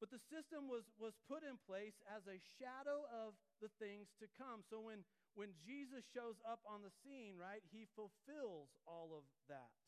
But 0.00 0.08
the 0.08 0.22
system 0.32 0.66
was, 0.66 0.88
was 0.96 1.12
put 1.28 1.44
in 1.44 1.60
place 1.68 1.94
as 2.08 2.24
a 2.24 2.40
shadow 2.56 3.04
of 3.12 3.36
the 3.60 3.72
things 3.76 4.08
to 4.20 4.26
come. 4.34 4.64
So 4.72 4.80
when, 4.80 5.04
when 5.36 5.52
Jesus 5.64 6.04
shows 6.16 6.40
up 6.44 6.60
on 6.64 6.80
the 6.80 6.92
scene, 7.04 7.36
right, 7.36 7.62
he 7.68 7.84
fulfills 7.92 8.72
all 8.88 9.12
of 9.12 9.24
that. 9.52 9.83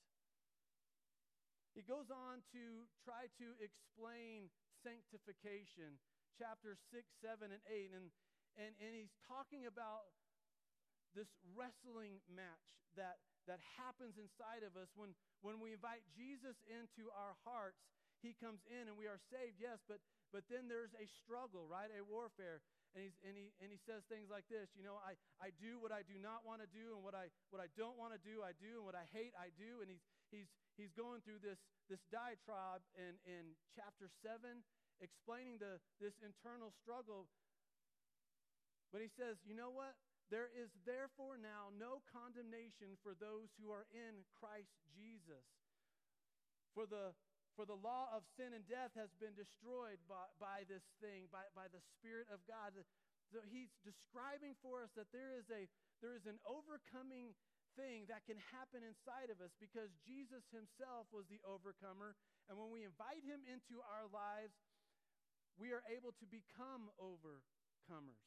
He 1.77 1.85
goes 1.85 2.09
on 2.09 2.41
to 2.57 2.89
try 3.05 3.29
to 3.37 3.47
explain 3.61 4.49
sanctification, 4.81 6.01
chapters 6.41 6.81
6, 6.89 7.05
7, 7.21 7.53
and 7.53 7.61
8. 7.69 7.93
And, 7.93 8.09
and, 8.57 8.73
and 8.81 8.97
he's 8.97 9.13
talking 9.29 9.69
about 9.69 10.09
this 11.13 11.29
wrestling 11.53 12.25
match 12.33 12.73
that, 12.97 13.21
that 13.45 13.61
happens 13.77 14.17
inside 14.17 14.65
of 14.65 14.73
us 14.81 14.89
when, 14.97 15.13
when 15.45 15.61
we 15.61 15.77
invite 15.77 16.01
Jesus 16.17 16.57
into 16.65 17.13
our 17.13 17.37
hearts 17.45 17.85
he 18.25 18.33
comes 18.41 18.65
in 18.67 18.89
and 18.89 18.97
we 18.97 19.07
are 19.07 19.21
saved, 19.29 19.61
yes, 19.61 19.79
but, 19.85 20.01
but 20.33 20.49
then 20.49 20.67
there's 20.67 20.97
a 20.97 21.07
struggle, 21.21 21.69
right? 21.69 21.93
A 21.93 22.01
warfare. 22.03 22.65
And, 22.97 23.05
he's, 23.05 23.19
and, 23.29 23.37
he, 23.37 23.53
and 23.61 23.69
he 23.69 23.77
says 23.85 24.09
things 24.09 24.33
like 24.33 24.49
this 24.49 24.73
you 24.73 24.81
know 24.81 24.97
I, 25.05 25.21
I 25.37 25.53
do 25.61 25.77
what 25.77 25.93
i 25.93 26.01
do 26.01 26.17
not 26.17 26.49
want 26.49 26.65
to 26.65 26.71
do 26.73 26.97
and 26.97 27.05
what 27.05 27.13
i, 27.13 27.29
what 27.53 27.61
I 27.61 27.69
don't 27.77 28.01
want 28.01 28.17
to 28.17 28.21
do 28.25 28.41
i 28.41 28.57
do 28.57 28.81
and 28.81 28.89
what 28.89 28.97
i 28.97 29.05
hate 29.13 29.37
i 29.37 29.53
do 29.61 29.85
and 29.85 29.93
he's, 29.93 30.01
he's, 30.31 30.51
he's 30.77 30.93
going 30.95 31.23
through 31.23 31.41
this, 31.43 31.59
this 31.91 32.03
diatribe 32.11 32.83
in, 32.97 33.17
in 33.27 33.55
chapter 33.75 34.11
7 34.23 34.63
explaining 35.01 35.61
the, 35.61 35.77
this 36.01 36.17
internal 36.25 36.73
struggle. 36.83 37.29
But 38.91 39.05
he 39.05 39.11
says 39.13 39.37
you 39.45 39.53
know 39.53 39.71
what? 39.71 39.99
There 40.33 40.51
is 40.51 40.73
therefore 40.83 41.39
now 41.39 41.71
no 41.79 42.03
condemnation 42.11 42.99
for 43.05 43.15
those 43.15 43.47
who 43.63 43.71
are 43.71 43.87
in 43.95 44.27
christ 44.35 44.75
jesus. 44.99 45.47
For 46.75 46.83
the 46.83 47.15
for 47.57 47.65
the 47.65 47.81
law 47.81 48.13
of 48.13 48.21
sin 48.37 48.53
and 48.53 48.61
death 48.69 48.93
has 49.01 49.09
been 49.17 49.33
destroyed 49.33 49.97
by, 50.05 50.29
by 50.37 50.69
this 50.69 50.85
thing, 51.01 51.25
by, 51.33 51.49
by 51.57 51.73
the 51.73 51.81
Spirit 51.97 52.29
of 52.29 52.45
God. 52.45 52.77
So 53.33 53.41
he's 53.49 53.73
describing 53.81 54.53
for 54.61 54.85
us 54.85 54.93
that 54.93 55.09
there 55.09 55.33
is, 55.33 55.49
a, 55.49 55.65
there 56.05 56.13
is 56.13 56.29
an 56.29 56.37
overcoming 56.45 57.33
thing 57.77 58.09
that 58.09 58.25
can 58.25 58.41
happen 58.51 58.83
inside 58.83 59.29
of 59.29 59.39
us 59.45 59.53
because 59.61 59.93
Jesus 60.03 60.43
himself 60.51 61.07
was 61.13 61.29
the 61.29 61.41
overcomer. 61.45 62.17
And 62.49 62.57
when 62.57 62.73
we 62.73 62.83
invite 62.83 63.23
him 63.23 63.45
into 63.45 63.85
our 63.85 64.09
lives, 64.11 64.57
we 65.61 65.73
are 65.73 65.85
able 65.93 66.17
to 66.17 66.27
become 66.29 66.89
overcomers. 66.97 68.25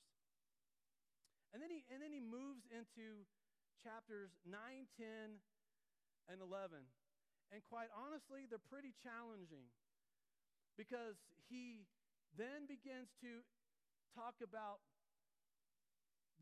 And 1.54 1.62
then 1.62 1.74
he, 1.74 1.82
and 1.90 1.98
then 2.02 2.14
he 2.14 2.22
moves 2.22 2.62
into 2.70 3.26
chapters 3.82 4.30
9, 4.46 4.54
10, 4.98 5.42
and 6.30 6.38
11. 6.38 6.86
And 7.50 7.60
quite 7.66 7.90
honestly, 7.90 8.46
they're 8.46 8.62
pretty 8.70 8.94
challenging 9.02 9.66
because 10.78 11.18
he 11.50 11.90
then 12.38 12.70
begins 12.70 13.10
to 13.26 13.42
talk 14.14 14.38
about 14.46 14.86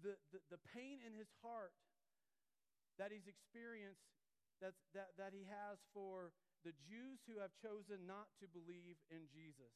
the, 0.04 0.20
the, 0.36 0.40
the, 0.54 0.62
pain 0.76 1.02
in 1.02 1.16
his 1.16 1.32
heart 1.42 1.74
that 2.98 3.14
he's 3.14 3.30
experienced, 3.30 4.04
that's, 4.62 4.82
that, 4.98 5.14
that 5.22 5.32
he 5.34 5.46
has 5.46 5.78
for 5.94 6.34
the 6.66 6.74
Jews 6.90 7.22
who 7.30 7.38
have 7.38 7.54
chosen 7.62 8.10
not 8.10 8.28
to 8.42 8.50
believe 8.50 8.98
in 9.14 9.30
Jesus. 9.30 9.74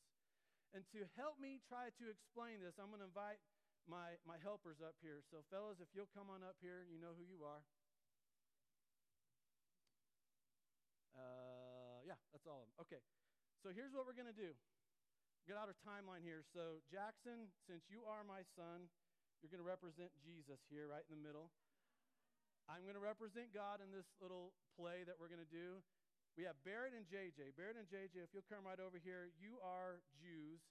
And 0.74 0.88
to 0.96 1.06
help 1.20 1.38
me 1.38 1.62
try 1.68 1.94
to 2.02 2.06
explain 2.10 2.64
this, 2.64 2.80
I'm 2.82 2.90
going 2.90 3.04
to 3.04 3.10
invite 3.12 3.44
my, 3.86 4.18
my 4.26 4.40
helpers 4.42 4.80
up 4.80 4.96
here. 5.04 5.22
So, 5.30 5.44
fellas, 5.52 5.84
if 5.84 5.92
you'll 5.94 6.12
come 6.16 6.32
on 6.32 6.42
up 6.42 6.58
here, 6.64 6.88
you 6.88 6.98
know 6.98 7.14
who 7.14 7.28
you 7.28 7.44
are. 7.44 7.62
Uh, 11.12 12.00
yeah, 12.08 12.18
that's 12.32 12.48
all 12.48 12.64
of 12.64 12.68
them. 12.72 12.76
Okay, 12.88 13.04
so 13.62 13.70
here's 13.76 13.94
what 13.94 14.08
we're 14.08 14.18
going 14.18 14.32
to 14.32 14.38
do. 14.38 14.56
Get 15.46 15.60
out 15.60 15.68
our 15.68 15.78
timeline 15.84 16.24
here. 16.24 16.46
So, 16.56 16.80
Jackson, 16.88 17.52
since 17.68 17.84
you 17.92 18.06
are 18.08 18.24
my 18.24 18.46
son, 18.56 18.88
you're 19.42 19.52
going 19.52 19.62
to 19.62 19.68
represent 19.68 20.14
Jesus 20.22 20.62
here, 20.70 20.86
right 20.88 21.04
in 21.10 21.18
the 21.18 21.22
middle. 21.22 21.50
I'm 22.72 22.88
going 22.88 22.96
to 22.96 23.04
represent 23.04 23.52
God 23.52 23.84
in 23.84 23.92
this 23.92 24.08
little 24.24 24.56
play 24.80 25.04
that 25.04 25.20
we're 25.20 25.28
going 25.28 25.44
to 25.44 25.52
do. 25.52 25.84
We 26.40 26.48
have 26.48 26.56
Barrett 26.64 26.96
and 26.96 27.04
JJ. 27.04 27.60
Barrett 27.60 27.76
and 27.76 27.84
JJ, 27.92 28.24
if 28.24 28.32
you'll 28.32 28.48
come 28.48 28.64
right 28.64 28.80
over 28.80 28.96
here, 28.96 29.28
you 29.36 29.60
are 29.60 30.00
Jews. 30.16 30.64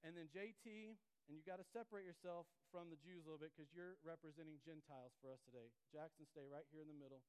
And 0.00 0.16
then 0.16 0.32
JT, 0.32 0.64
and 1.28 1.32
you 1.36 1.44
got 1.44 1.60
to 1.60 1.68
separate 1.76 2.08
yourself 2.08 2.48
from 2.72 2.88
the 2.88 2.96
Jews 3.04 3.28
a 3.28 3.28
little 3.28 3.44
bit 3.44 3.52
because 3.52 3.68
you're 3.76 4.00
representing 4.00 4.64
Gentiles 4.64 5.12
for 5.20 5.28
us 5.28 5.44
today. 5.44 5.68
Jackson, 5.92 6.24
stay 6.32 6.48
right 6.48 6.64
here 6.72 6.80
in 6.80 6.88
the 6.88 6.96
middle. 6.96 7.20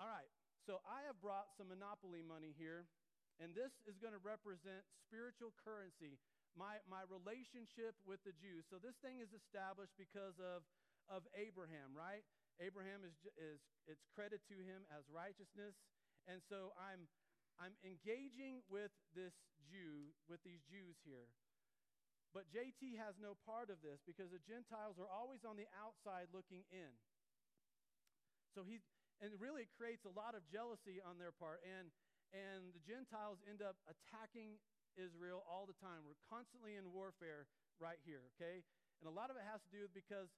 All 0.00 0.08
right. 0.08 0.32
So 0.64 0.80
I 0.88 1.04
have 1.04 1.20
brought 1.20 1.52
some 1.60 1.68
Monopoly 1.68 2.24
money 2.24 2.56
here, 2.56 2.88
and 3.36 3.52
this 3.52 3.76
is 3.84 4.00
going 4.00 4.16
to 4.16 4.22
represent 4.24 4.80
spiritual 5.04 5.52
currency, 5.60 6.16
my, 6.56 6.80
my 6.88 7.04
relationship 7.04 8.00
with 8.08 8.24
the 8.24 8.32
Jews. 8.40 8.64
So 8.72 8.80
this 8.80 8.96
thing 9.04 9.20
is 9.20 9.36
established 9.36 9.92
because 10.00 10.40
of, 10.40 10.64
of 11.12 11.28
Abraham, 11.36 11.92
right? 11.92 12.24
Abraham 12.60 13.06
is, 13.06 13.14
is 13.38 13.60
it's 13.88 14.04
credit 14.12 14.44
to 14.52 14.56
him 14.60 14.84
as 14.92 15.06
righteousness. 15.08 15.78
And 16.26 16.42
so 16.44 16.76
I'm, 16.76 17.08
I'm 17.56 17.74
engaging 17.86 18.60
with 18.68 18.92
this 19.16 19.34
Jew, 19.70 20.12
with 20.28 20.42
these 20.42 20.62
Jews 20.68 20.98
here. 21.06 21.30
But 22.32 22.48
JT 22.48 22.96
has 22.96 23.20
no 23.20 23.36
part 23.44 23.68
of 23.68 23.84
this 23.84 24.00
because 24.08 24.32
the 24.32 24.40
Gentiles 24.40 24.96
are 24.96 25.08
always 25.08 25.44
on 25.44 25.60
the 25.60 25.68
outside 25.76 26.32
looking 26.32 26.64
in. 26.72 26.92
So 28.56 28.64
he, 28.64 28.80
and 29.20 29.32
really 29.36 29.68
it 29.68 29.72
creates 29.76 30.08
a 30.08 30.12
lot 30.12 30.32
of 30.32 30.44
jealousy 30.48 31.00
on 31.04 31.20
their 31.20 31.32
part. 31.32 31.60
And, 31.60 31.92
and 32.32 32.72
the 32.72 32.80
Gentiles 32.88 33.40
end 33.44 33.60
up 33.60 33.76
attacking 33.84 34.56
Israel 34.96 35.44
all 35.44 35.68
the 35.68 35.76
time. 35.80 36.04
We're 36.08 36.20
constantly 36.28 36.76
in 36.76 36.88
warfare 36.88 37.48
right 37.80 38.00
here, 38.04 38.24
okay? 38.36 38.64
And 39.00 39.08
a 39.08 39.14
lot 39.14 39.28
of 39.28 39.36
it 39.36 39.44
has 39.48 39.60
to 39.68 39.70
do 39.72 39.84
with 39.84 39.92
because, 39.92 40.32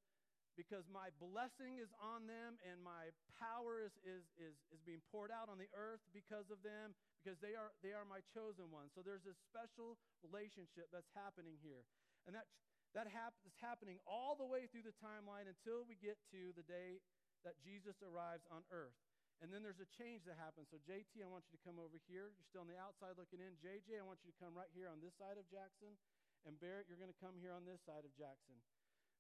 because 0.55 0.87
my 0.87 1.11
blessing 1.19 1.83
is 1.83 1.91
on 1.99 2.27
them 2.31 2.59
and 2.63 2.79
my 2.83 3.11
power 3.35 3.83
is, 3.83 3.95
is, 4.07 4.23
is, 4.39 4.55
is 4.71 4.81
being 4.87 5.03
poured 5.11 5.35
out 5.35 5.51
on 5.51 5.59
the 5.59 5.71
earth 5.75 6.03
because 6.15 6.51
of 6.51 6.63
them, 6.63 6.95
because 7.21 7.39
they 7.43 7.59
are, 7.59 7.75
they 7.83 7.91
are 7.91 8.07
my 8.07 8.23
chosen 8.31 8.71
ones. 8.71 8.95
So 8.95 9.03
there's 9.03 9.27
this 9.27 9.39
special 9.51 9.99
relationship 10.23 10.91
that's 10.95 11.11
happening 11.15 11.59
here. 11.61 11.83
And 12.25 12.33
that, 12.39 12.47
that 12.95 13.11
hap- 13.11 13.39
is 13.43 13.55
happening 13.59 13.99
all 14.07 14.39
the 14.39 14.47
way 14.47 14.71
through 14.71 14.87
the 14.87 14.97
timeline 15.03 15.51
until 15.51 15.83
we 15.85 15.99
get 15.99 16.17
to 16.31 16.55
the 16.55 16.65
day 16.65 17.03
that 17.43 17.59
Jesus 17.61 17.99
arrives 18.01 18.47
on 18.49 18.63
earth. 18.71 18.97
And 19.43 19.51
then 19.51 19.67
there's 19.67 19.83
a 19.83 19.91
change 19.99 20.25
that 20.25 20.39
happens. 20.39 20.71
So, 20.71 20.79
JT, 20.87 21.21
I 21.21 21.29
want 21.29 21.45
you 21.51 21.59
to 21.59 21.63
come 21.67 21.77
over 21.77 21.99
here. 22.07 22.31
You're 22.33 22.49
still 22.49 22.65
on 22.65 22.71
the 22.71 22.79
outside 22.79 23.19
looking 23.19 23.43
in. 23.43 23.59
JJ, 23.61 23.99
I 23.99 24.07
want 24.07 24.23
you 24.23 24.31
to 24.31 24.39
come 24.41 24.55
right 24.55 24.71
here 24.73 24.87
on 24.89 25.03
this 25.03 25.13
side 25.19 25.37
of 25.37 25.45
Jackson. 25.51 25.99
And 26.47 26.57
Barrett, 26.63 26.87
you're 26.89 27.01
going 27.01 27.13
to 27.13 27.21
come 27.21 27.37
here 27.43 27.53
on 27.53 27.67
this 27.67 27.83
side 27.85 28.07
of 28.07 28.13
Jackson. 28.15 28.57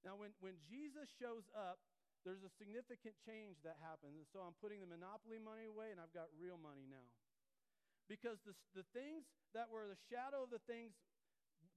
Now, 0.04 0.20
when, 0.20 0.36
when 0.44 0.60
Jesus 0.68 1.08
shows 1.16 1.48
up, 1.56 1.80
there's 2.24 2.44
a 2.44 2.52
significant 2.56 3.16
change 3.24 3.60
that 3.64 3.80
happens. 3.80 4.16
And 4.16 4.28
so 4.32 4.44
I'm 4.44 4.56
putting 4.60 4.80
the 4.84 4.88
monopoly 4.88 5.40
money 5.40 5.68
away, 5.68 5.92
and 5.92 6.00
I've 6.00 6.12
got 6.12 6.28
real 6.36 6.60
money 6.60 6.84
now. 6.88 7.08
Because 8.08 8.36
the, 8.44 8.52
the 8.76 8.84
things 8.92 9.24
that 9.56 9.72
were 9.72 9.88
the 9.88 10.00
shadow 10.12 10.44
of 10.44 10.52
the 10.52 10.60
things 10.68 10.92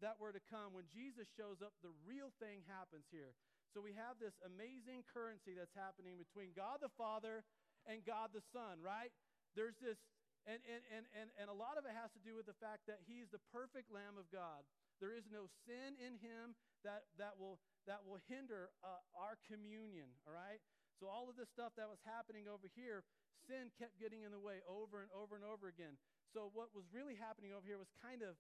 that 0.03 0.19
were 0.19 0.35
to 0.35 0.43
come, 0.51 0.75
when 0.75 0.87
Jesus 0.91 1.27
shows 1.35 1.63
up, 1.63 1.71
the 1.79 1.95
real 2.03 2.35
thing 2.39 2.63
happens 2.67 3.07
here. 3.11 3.35
So 3.75 3.83
we 3.83 3.95
have 3.95 4.19
this 4.19 4.35
amazing 4.43 5.07
currency 5.11 5.55
that's 5.55 5.75
happening 5.75 6.15
between 6.19 6.55
God 6.55 6.79
the 6.83 6.91
Father 6.95 7.43
and 7.87 8.03
God 8.03 8.31
the 8.31 8.43
Son, 8.55 8.79
right? 8.79 9.11
There's 9.55 9.75
this, 9.79 9.99
and, 10.47 10.59
and, 10.67 10.83
and, 10.91 11.05
and, 11.15 11.27
and 11.39 11.47
a 11.51 11.55
lot 11.55 11.75
of 11.75 11.83
it 11.83 11.95
has 11.95 12.11
to 12.15 12.21
do 12.23 12.35
with 12.35 12.47
the 12.47 12.57
fact 12.59 12.87
that 12.87 13.03
He's 13.03 13.27
the 13.31 13.43
perfect 13.51 13.91
Lamb 13.91 14.15
of 14.15 14.27
God. 14.31 14.63
There 15.03 15.11
is 15.13 15.27
no 15.27 15.51
sin 15.67 15.99
in 15.99 16.19
Him 16.19 16.55
that, 16.87 17.07
that, 17.19 17.35
will, 17.35 17.59
that 17.87 18.03
will 18.03 18.19
hinder 18.27 18.69
uh, 18.83 19.01
our 19.15 19.39
communion, 19.47 20.11
all 20.27 20.35
right? 20.35 20.59
So, 20.99 21.07
all 21.07 21.31
of 21.31 21.39
this 21.39 21.49
stuff 21.49 21.73
that 21.79 21.87
was 21.87 22.01
happening 22.03 22.51
over 22.51 22.67
here, 22.75 23.07
sin 23.47 23.71
kept 23.79 23.95
getting 23.97 24.27
in 24.27 24.35
the 24.35 24.41
way 24.41 24.59
over 24.67 24.99
and 24.99 25.11
over 25.15 25.39
and 25.39 25.45
over 25.47 25.71
again. 25.71 25.95
So, 26.35 26.51
what 26.51 26.75
was 26.75 26.85
really 26.91 27.15
happening 27.15 27.55
over 27.55 27.63
here 27.63 27.79
was 27.79 27.89
kind 28.03 28.21
of 28.21 28.35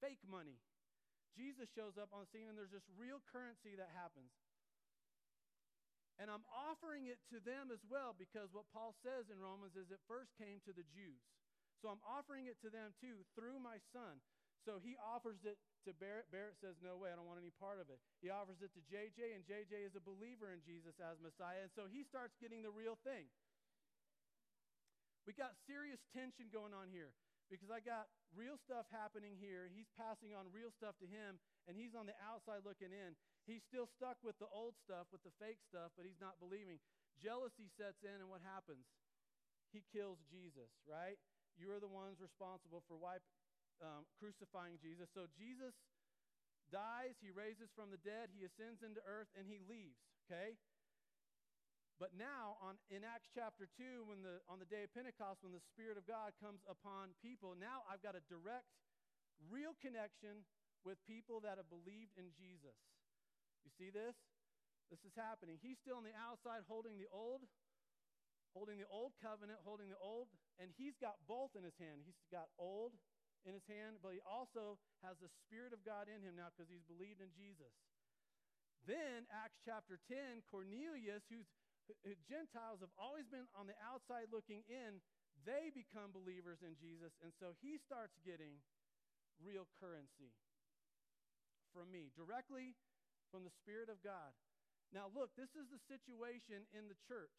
fake 0.00 0.24
money. 0.24 0.56
Jesus 1.36 1.70
shows 1.76 1.94
up 2.00 2.10
on 2.10 2.26
the 2.26 2.30
scene, 2.32 2.48
and 2.50 2.56
there's 2.56 2.74
this 2.74 2.86
real 2.96 3.22
currency 3.30 3.76
that 3.78 3.92
happens. 3.94 4.32
And 6.20 6.28
I'm 6.28 6.44
offering 6.52 7.08
it 7.08 7.16
to 7.32 7.40
them 7.40 7.72
as 7.72 7.80
well 7.88 8.12
because 8.12 8.52
what 8.52 8.68
Paul 8.76 8.92
says 9.00 9.32
in 9.32 9.40
Romans 9.40 9.72
is 9.72 9.88
it 9.88 10.04
first 10.04 10.36
came 10.36 10.60
to 10.68 10.72
the 10.76 10.84
Jews. 10.92 11.24
So 11.80 11.88
I'm 11.88 12.04
offering 12.04 12.44
it 12.44 12.60
to 12.60 12.68
them 12.68 12.92
too 13.00 13.24
through 13.32 13.56
my 13.56 13.80
son. 13.96 14.20
So 14.68 14.76
he 14.84 15.00
offers 15.00 15.40
it 15.48 15.56
to 15.86 15.96
Barrett. 15.96 16.28
Barrett 16.28 16.60
says, 16.60 16.76
No 16.84 16.96
way, 17.00 17.12
I 17.12 17.16
don't 17.16 17.28
want 17.28 17.40
any 17.40 17.54
part 17.56 17.80
of 17.80 17.88
it. 17.88 18.00
He 18.20 18.28
offers 18.28 18.60
it 18.60 18.72
to 18.76 18.82
JJ, 18.88 19.36
and 19.36 19.42
JJ 19.44 19.86
is 19.86 19.94
a 19.96 20.02
believer 20.02 20.52
in 20.52 20.60
Jesus 20.64 20.96
as 21.00 21.16
Messiah. 21.20 21.64
And 21.64 21.72
so 21.72 21.88
he 21.88 22.04
starts 22.04 22.36
getting 22.40 22.60
the 22.60 22.72
real 22.72 23.00
thing. 23.02 23.28
We 25.28 25.36
got 25.36 25.56
serious 25.68 26.00
tension 26.16 26.48
going 26.48 26.72
on 26.72 26.88
here 26.88 27.12
because 27.52 27.68
I 27.68 27.82
got 27.82 28.08
real 28.32 28.56
stuff 28.62 28.86
happening 28.94 29.34
here. 29.36 29.66
He's 29.68 29.90
passing 29.98 30.32
on 30.32 30.48
real 30.54 30.70
stuff 30.70 30.96
to 31.02 31.06
him, 31.06 31.42
and 31.66 31.74
he's 31.74 31.98
on 31.98 32.06
the 32.06 32.16
outside 32.22 32.62
looking 32.62 32.94
in. 32.94 33.18
He's 33.44 33.66
still 33.66 33.90
stuck 33.98 34.16
with 34.22 34.38
the 34.38 34.48
old 34.54 34.78
stuff, 34.86 35.10
with 35.10 35.26
the 35.26 35.34
fake 35.42 35.58
stuff, 35.66 35.90
but 35.98 36.06
he's 36.06 36.22
not 36.22 36.38
believing. 36.38 36.78
Jealousy 37.18 37.68
sets 37.74 38.00
in, 38.06 38.22
and 38.22 38.30
what 38.30 38.40
happens? 38.40 38.86
He 39.74 39.82
kills 39.90 40.22
Jesus, 40.30 40.70
right? 40.86 41.18
You 41.58 41.74
are 41.74 41.82
the 41.82 41.90
ones 41.90 42.22
responsible 42.22 42.86
for 42.86 42.96
wipe, 42.96 43.22
um, 43.80 44.08
crucifying 44.16 44.76
Jesus. 44.80 45.08
So 45.12 45.26
Jesus 45.36 45.76
dies, 46.70 47.18
he 47.18 47.34
raises 47.34 47.68
from 47.74 47.90
the 47.90 48.00
dead, 48.00 48.30
he 48.30 48.46
ascends 48.46 48.80
into 48.80 49.02
earth, 49.04 49.28
and 49.34 49.44
he 49.44 49.58
leaves, 49.66 49.98
okay? 50.24 50.54
But 52.00 52.16
now, 52.16 52.56
on, 52.64 52.80
in 52.88 53.04
Acts 53.04 53.28
chapter 53.36 53.68
2, 53.76 54.08
when 54.08 54.24
the, 54.24 54.40
on 54.48 54.56
the 54.56 54.70
day 54.70 54.88
of 54.88 54.90
Pentecost, 54.96 55.44
when 55.44 55.52
the 55.52 55.60
Spirit 55.68 56.00
of 56.00 56.08
God 56.08 56.32
comes 56.40 56.64
upon 56.64 57.12
people, 57.20 57.52
now 57.52 57.84
I've 57.84 58.00
got 58.00 58.16
a 58.16 58.24
direct, 58.24 58.72
real 59.52 59.76
connection 59.84 60.48
with 60.80 60.96
people 61.04 61.44
that 61.44 61.60
have 61.60 61.68
believed 61.68 62.16
in 62.16 62.32
Jesus. 62.40 62.78
You 63.68 63.72
see 63.76 63.92
this? 63.92 64.16
This 64.88 65.04
is 65.04 65.12
happening. 65.12 65.60
He's 65.60 65.76
still 65.76 66.00
on 66.00 66.08
the 66.08 66.16
outside 66.16 66.64
holding 66.64 66.96
the 66.96 67.10
old, 67.12 67.44
holding 68.56 68.80
the 68.80 68.88
old 68.88 69.12
covenant, 69.20 69.60
holding 69.60 69.92
the 69.92 70.00
old, 70.00 70.32
and 70.56 70.72
he's 70.80 70.96
got 70.96 71.20
both 71.28 71.52
in 71.52 71.68
his 71.68 71.76
hand. 71.76 72.00
He's 72.08 72.16
got 72.32 72.48
old 72.56 72.96
in 73.48 73.56
his 73.56 73.64
hand, 73.66 74.00
but 74.04 74.12
he 74.12 74.22
also 74.24 74.76
has 75.00 75.16
the 75.20 75.32
Spirit 75.46 75.72
of 75.72 75.80
God 75.84 76.06
in 76.10 76.20
him 76.20 76.36
now 76.36 76.52
because 76.52 76.68
he's 76.68 76.84
believed 76.84 77.24
in 77.24 77.32
Jesus. 77.32 77.72
Then, 78.84 79.28
Acts 79.28 79.60
chapter 79.64 80.00
10, 80.08 80.44
Cornelius, 80.48 81.24
who's 81.28 81.48
who, 82.04 82.14
Gentiles 82.28 82.80
have 82.80 82.94
always 82.94 83.26
been 83.28 83.48
on 83.58 83.66
the 83.66 83.76
outside 83.82 84.30
looking 84.30 84.62
in, 84.70 85.02
they 85.42 85.72
become 85.72 86.12
believers 86.12 86.60
in 86.60 86.76
Jesus, 86.78 87.10
and 87.24 87.32
so 87.40 87.56
he 87.64 87.80
starts 87.80 88.14
getting 88.22 88.60
real 89.40 89.66
currency 89.80 90.36
from 91.72 91.88
me 91.88 92.12
directly 92.12 92.76
from 93.32 93.42
the 93.42 93.54
Spirit 93.62 93.88
of 93.88 93.98
God. 94.04 94.36
Now, 94.90 95.08
look, 95.14 95.30
this 95.38 95.50
is 95.54 95.70
the 95.70 95.80
situation 95.86 96.66
in 96.74 96.90
the 96.90 96.98
church. 97.06 97.34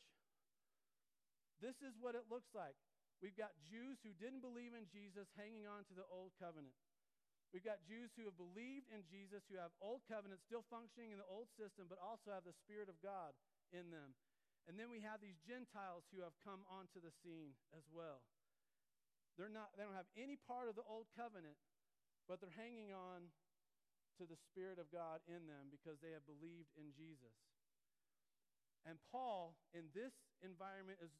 This 1.60 1.78
is 1.84 1.94
what 2.00 2.16
it 2.16 2.26
looks 2.32 2.50
like. 2.56 2.80
We've 3.22 3.38
got 3.38 3.54
Jews 3.70 4.02
who 4.02 4.18
didn't 4.18 4.42
believe 4.42 4.74
in 4.74 4.90
Jesus 4.90 5.30
hanging 5.38 5.70
on 5.70 5.86
to 5.88 5.94
the 5.94 6.10
old 6.10 6.34
covenant. 6.42 6.74
We've 7.54 7.64
got 7.66 7.86
Jews 7.86 8.10
who 8.18 8.26
have 8.26 8.40
believed 8.40 8.90
in 8.90 9.06
Jesus, 9.06 9.46
who 9.46 9.62
have 9.62 9.76
old 9.78 10.02
covenant 10.10 10.42
still 10.42 10.66
functioning 10.74 11.14
in 11.14 11.22
the 11.22 11.28
old 11.30 11.52
system, 11.54 11.86
but 11.86 12.02
also 12.02 12.34
have 12.34 12.48
the 12.48 12.58
Spirit 12.66 12.90
of 12.90 12.98
God 13.06 13.38
in 13.70 13.94
them. 13.94 14.18
And 14.66 14.80
then 14.80 14.90
we 14.90 15.04
have 15.06 15.22
these 15.22 15.38
Gentiles 15.46 16.08
who 16.10 16.26
have 16.26 16.34
come 16.42 16.66
onto 16.66 16.98
the 16.98 17.14
scene 17.22 17.54
as 17.78 17.86
well. 17.94 18.26
They're 19.36 19.52
not, 19.52 19.76
they 19.78 19.84
don't 19.84 20.00
have 20.00 20.10
any 20.18 20.40
part 20.48 20.72
of 20.72 20.80
the 20.80 20.86
old 20.88 21.12
covenant, 21.14 21.60
but 22.26 22.42
they're 22.42 22.56
hanging 22.56 22.96
on 22.96 23.30
to 24.18 24.24
the 24.24 24.40
Spirit 24.50 24.80
of 24.80 24.88
God 24.90 25.20
in 25.28 25.46
them 25.46 25.70
because 25.70 26.00
they 26.00 26.16
have 26.16 26.24
believed 26.26 26.72
in 26.80 26.90
Jesus. 26.96 27.36
And 28.88 28.98
Paul, 29.12 29.60
in 29.76 29.92
this 29.94 30.14
environment, 30.42 31.04
is, 31.04 31.14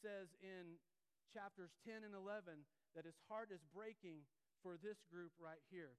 says 0.00 0.32
in 0.40 0.80
chapters 1.32 1.72
10 1.86 2.04
and 2.04 2.12
11 2.12 2.66
that 2.92 3.08
his 3.08 3.18
heart 3.30 3.54
is 3.54 3.62
breaking 3.72 4.26
for 4.60 4.76
this 4.80 5.00
group 5.08 5.32
right 5.40 5.62
here. 5.68 5.96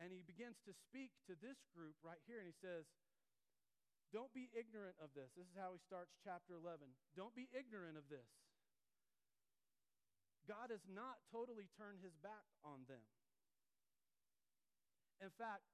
And 0.00 0.10
he 0.10 0.24
begins 0.24 0.56
to 0.64 0.72
speak 0.88 1.12
to 1.28 1.36
this 1.38 1.60
group 1.76 1.98
right 2.00 2.20
here, 2.24 2.40
and 2.40 2.48
he 2.48 2.56
says, 2.56 2.88
Don't 4.14 4.32
be 4.32 4.48
ignorant 4.56 4.96
of 4.96 5.12
this. 5.12 5.28
This 5.36 5.46
is 5.46 5.58
how 5.60 5.76
he 5.76 5.80
starts 5.84 6.16
chapter 6.24 6.56
11. 6.56 6.88
Don't 7.12 7.36
be 7.36 7.52
ignorant 7.52 8.00
of 8.00 8.08
this. 8.08 8.26
God 10.48 10.72
has 10.72 10.82
not 10.88 11.20
totally 11.28 11.68
turned 11.76 12.00
his 12.00 12.16
back 12.24 12.48
on 12.64 12.88
them. 12.88 13.04
In 15.20 15.30
fact, 15.36 15.68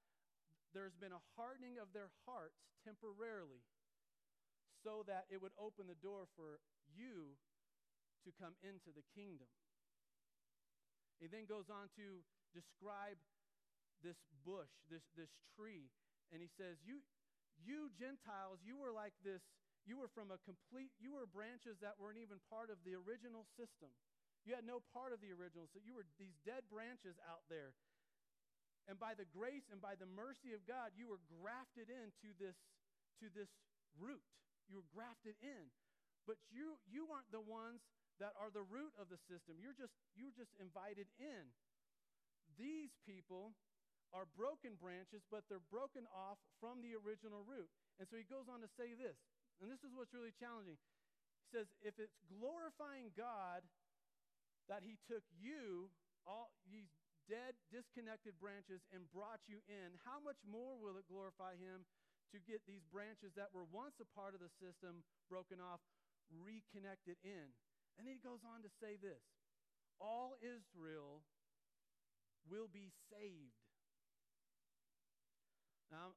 there's 0.74 0.98
been 0.98 1.14
a 1.14 1.26
hardening 1.38 1.78
of 1.78 1.94
their 1.94 2.10
hearts 2.26 2.58
temporarily 2.82 3.62
so 4.82 5.06
that 5.06 5.30
it 5.30 5.40
would 5.40 5.54
open 5.56 5.86
the 5.86 5.98
door 6.02 6.26
for 6.34 6.58
you 6.92 7.38
to 8.26 8.34
come 8.34 8.58
into 8.66 8.90
the 8.90 9.06
kingdom. 9.14 9.48
He 11.22 11.30
then 11.30 11.48
goes 11.48 11.70
on 11.72 11.88
to 11.96 12.20
describe 12.52 13.16
this 14.04 14.18
bush, 14.44 14.68
this, 14.92 15.06
this 15.16 15.32
tree, 15.56 15.88
and 16.34 16.42
he 16.42 16.50
says, 16.58 16.76
you, 16.84 17.00
you 17.62 17.88
Gentiles, 17.96 18.60
you 18.60 18.76
were 18.76 18.92
like 18.92 19.16
this, 19.24 19.40
you 19.86 19.96
were 19.96 20.10
from 20.10 20.34
a 20.34 20.42
complete, 20.42 20.92
you 20.98 21.14
were 21.14 21.24
branches 21.30 21.78
that 21.80 21.96
weren't 21.96 22.20
even 22.20 22.42
part 22.50 22.68
of 22.68 22.82
the 22.82 22.98
original 22.98 23.46
system. 23.54 23.88
You 24.42 24.54
had 24.58 24.66
no 24.66 24.82
part 24.94 25.14
of 25.14 25.22
the 25.22 25.30
original, 25.30 25.70
so 25.70 25.78
you 25.82 25.94
were 25.94 26.06
these 26.18 26.34
dead 26.42 26.66
branches 26.70 27.18
out 27.26 27.46
there. 27.46 27.74
And 28.86 28.98
by 28.98 29.18
the 29.18 29.26
grace 29.26 29.66
and 29.74 29.82
by 29.82 29.98
the 29.98 30.06
mercy 30.06 30.54
of 30.54 30.62
God, 30.62 30.94
you 30.94 31.10
were 31.10 31.22
grafted 31.42 31.90
into 31.90 32.30
this, 32.38 32.54
to 33.18 33.26
this 33.34 33.50
root. 33.98 34.22
You 34.70 34.78
were 34.78 34.90
grafted 34.94 35.34
in. 35.42 35.70
But 36.26 36.38
you, 36.50 36.78
you 36.86 37.10
aren't 37.10 37.30
the 37.34 37.42
ones 37.42 37.82
that 38.20 38.32
are 38.40 38.48
the 38.48 38.64
root 38.64 38.92
of 38.96 39.12
the 39.12 39.20
system. 39.28 39.60
You're 39.60 39.76
just, 39.76 39.92
you're 40.16 40.32
just 40.32 40.52
invited 40.56 41.08
in. 41.20 41.52
These 42.56 42.96
people 43.04 43.52
are 44.14 44.24
broken 44.38 44.78
branches, 44.80 45.20
but 45.28 45.44
they're 45.50 45.64
broken 45.68 46.08
off 46.08 46.40
from 46.62 46.80
the 46.80 46.96
original 46.96 47.44
root. 47.44 47.68
And 48.00 48.08
so 48.08 48.16
he 48.16 48.24
goes 48.24 48.48
on 48.48 48.64
to 48.64 48.70
say 48.78 48.96
this, 48.96 49.18
and 49.60 49.68
this 49.68 49.82
is 49.84 49.92
what's 49.92 50.14
really 50.16 50.32
challenging. 50.36 50.76
He 50.76 51.48
says, 51.52 51.68
if 51.84 52.00
it's 52.00 52.16
glorifying 52.28 53.12
God 53.12 53.60
that 54.72 54.82
he 54.82 54.96
took 55.06 55.22
you, 55.36 55.92
all 56.26 56.50
these 56.66 56.90
dead, 57.30 57.54
disconnected 57.70 58.34
branches, 58.38 58.82
and 58.94 59.06
brought 59.10 59.42
you 59.46 59.62
in, 59.66 59.94
how 60.06 60.22
much 60.22 60.38
more 60.46 60.78
will 60.78 60.98
it 60.98 61.06
glorify 61.10 61.58
him 61.58 61.86
to 62.34 62.38
get 62.42 62.62
these 62.66 62.82
branches 62.90 63.34
that 63.38 63.54
were 63.54 63.66
once 63.70 63.98
a 64.02 64.08
part 64.14 64.34
of 64.34 64.42
the 64.42 64.50
system 64.58 65.06
broken 65.30 65.62
off, 65.62 65.82
reconnected 66.30 67.18
in? 67.22 67.54
And 67.96 68.04
then 68.04 68.16
he 68.16 68.22
goes 68.22 68.44
on 68.44 68.60
to 68.62 68.70
say 68.80 69.00
this 69.00 69.24
all 69.96 70.36
Israel 70.44 71.24
will 72.44 72.68
be 72.68 72.92
saved. 73.08 73.56
Now, 75.88 76.14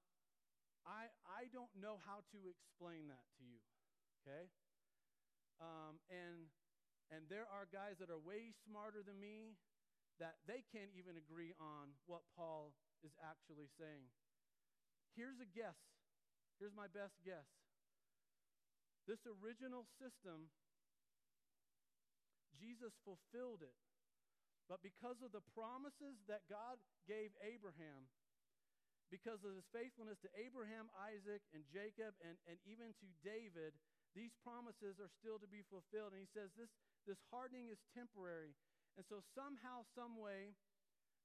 I, 0.83 1.07
I 1.29 1.47
don't 1.53 1.71
know 1.77 2.01
how 2.03 2.25
to 2.33 2.39
explain 2.49 3.07
that 3.07 3.25
to 3.39 3.43
you, 3.45 3.61
okay? 4.21 4.49
Um, 5.61 6.01
and, 6.09 6.49
and 7.13 7.27
there 7.29 7.45
are 7.47 7.69
guys 7.69 8.01
that 8.01 8.09
are 8.09 8.19
way 8.19 8.51
smarter 8.65 9.05
than 9.05 9.19
me 9.21 9.55
that 10.17 10.41
they 10.49 10.65
can't 10.73 10.91
even 10.97 11.15
agree 11.15 11.55
on 11.61 11.95
what 12.09 12.25
Paul 12.35 12.75
is 13.05 13.15
actually 13.23 13.71
saying. 13.79 14.09
Here's 15.15 15.39
a 15.39 15.47
guess. 15.47 15.79
Here's 16.59 16.75
my 16.75 16.91
best 16.91 17.15
guess. 17.23 17.47
This 19.07 19.23
original 19.25 19.87
system 19.95 20.51
Jesus 22.79 22.95
fulfilled 23.03 23.59
it. 23.59 23.75
But 24.71 24.79
because 24.79 25.19
of 25.19 25.35
the 25.35 25.43
promises 25.51 26.15
that 26.31 26.47
God 26.47 26.79
gave 27.03 27.35
Abraham, 27.43 28.07
because 29.11 29.43
of 29.43 29.51
his 29.51 29.67
faithfulness 29.75 30.21
to 30.23 30.31
Abraham, 30.37 30.87
Isaac, 30.95 31.43
and 31.51 31.67
Jacob, 31.67 32.15
and, 32.23 32.39
and 32.47 32.55
even 32.63 32.95
to 33.03 33.07
David, 33.19 33.75
these 34.15 34.31
promises 34.45 34.95
are 35.03 35.11
still 35.19 35.41
to 35.43 35.49
be 35.49 35.65
fulfilled. 35.67 36.15
And 36.15 36.23
he 36.23 36.31
says 36.31 36.55
this, 36.55 36.71
this 37.03 37.19
hardening 37.27 37.67
is 37.67 37.81
temporary. 37.91 38.55
And 38.95 39.03
so, 39.03 39.19
somehow, 39.35 39.83
some 39.97 40.15
way, 40.15 40.55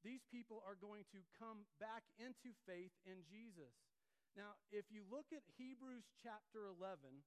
these 0.02 0.24
people 0.34 0.64
are 0.66 0.80
going 0.80 1.06
to 1.14 1.20
come 1.38 1.68
back 1.78 2.02
into 2.18 2.50
faith 2.66 2.92
in 3.06 3.22
Jesus. 3.30 3.70
Now, 4.34 4.58
if 4.74 4.88
you 4.90 5.06
look 5.06 5.30
at 5.30 5.46
Hebrews 5.54 6.08
chapter 6.18 6.66
11, 6.66 7.22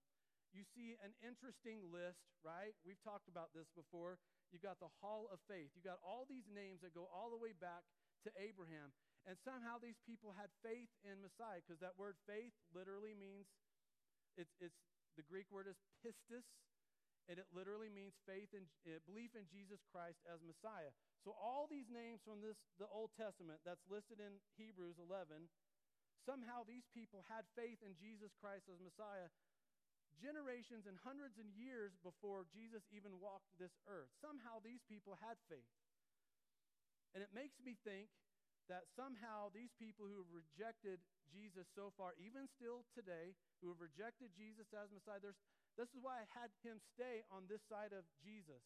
you 0.55 0.63
see 0.63 0.95
an 1.03 1.11
interesting 1.19 1.83
list, 1.91 2.23
right? 2.43 2.75
We've 2.87 3.01
talked 3.03 3.27
about 3.27 3.51
this 3.51 3.67
before. 3.75 4.19
You've 4.51 4.63
got 4.63 4.79
the 4.79 4.91
Hall 5.03 5.27
of 5.27 5.43
Faith. 5.47 5.75
You've 5.75 5.87
got 5.87 5.99
all 6.03 6.23
these 6.27 6.47
names 6.47 6.81
that 6.81 6.95
go 6.95 7.07
all 7.11 7.31
the 7.31 7.39
way 7.39 7.51
back 7.51 7.83
to 8.23 8.29
Abraham. 8.39 8.95
And 9.27 9.35
somehow 9.43 9.75
these 9.75 9.99
people 10.07 10.31
had 10.31 10.47
faith 10.63 10.87
in 11.03 11.19
Messiah 11.19 11.59
because 11.59 11.83
that 11.83 11.99
word 11.99 12.15
faith 12.23 12.55
literally 12.71 13.11
means 13.11 13.51
it's, 14.39 14.55
it's 14.63 14.79
the 15.19 15.25
Greek 15.25 15.49
word 15.51 15.67
is 15.67 15.75
pistis, 15.99 16.45
and 17.27 17.35
it 17.35 17.49
literally 17.51 17.91
means 17.91 18.15
faith 18.23 18.53
and 18.55 18.69
uh, 18.87 19.03
belief 19.03 19.35
in 19.35 19.43
Jesus 19.51 19.83
Christ 19.91 20.23
as 20.31 20.39
Messiah. 20.45 20.95
So 21.27 21.35
all 21.35 21.67
these 21.67 21.91
names 21.91 22.23
from 22.23 22.39
this 22.39 22.55
the 22.79 22.87
Old 22.87 23.11
Testament 23.19 23.59
that's 23.67 23.83
listed 23.91 24.23
in 24.23 24.39
Hebrews 24.55 24.95
11, 24.95 25.51
somehow 26.23 26.63
these 26.63 26.87
people 26.95 27.27
had 27.27 27.43
faith 27.57 27.83
in 27.83 27.99
Jesus 27.99 28.31
Christ 28.39 28.71
as 28.71 28.79
Messiah 28.79 29.27
generations 30.19 30.89
and 30.89 30.97
hundreds 31.01 31.37
and 31.37 31.49
years 31.53 31.93
before 32.01 32.49
Jesus 32.49 32.83
even 32.93 33.17
walked 33.21 33.49
this 33.61 33.73
earth. 33.87 34.09
Somehow 34.19 34.59
these 34.61 34.81
people 34.89 35.17
had 35.21 35.37
faith. 35.47 35.69
And 37.15 37.23
it 37.23 37.31
makes 37.33 37.57
me 37.63 37.77
think 37.81 38.09
that 38.67 38.83
somehow 38.99 39.47
these 39.55 39.71
people 39.79 40.05
who 40.05 40.19
have 40.19 40.33
rejected 40.33 40.99
Jesus 41.31 41.65
so 41.71 41.95
far, 41.95 42.13
even 42.19 42.51
still 42.51 42.83
today, 42.91 43.31
who 43.63 43.71
have 43.71 43.79
rejected 43.79 44.35
Jesus 44.35 44.67
as 44.75 44.91
Messiah, 44.91 45.23
this 45.79 45.89
is 45.95 46.03
why 46.03 46.19
I 46.23 46.27
had 46.35 46.51
him 46.65 46.83
stay 46.97 47.23
on 47.31 47.47
this 47.47 47.63
side 47.71 47.95
of 47.95 48.03
Jesus, 48.19 48.59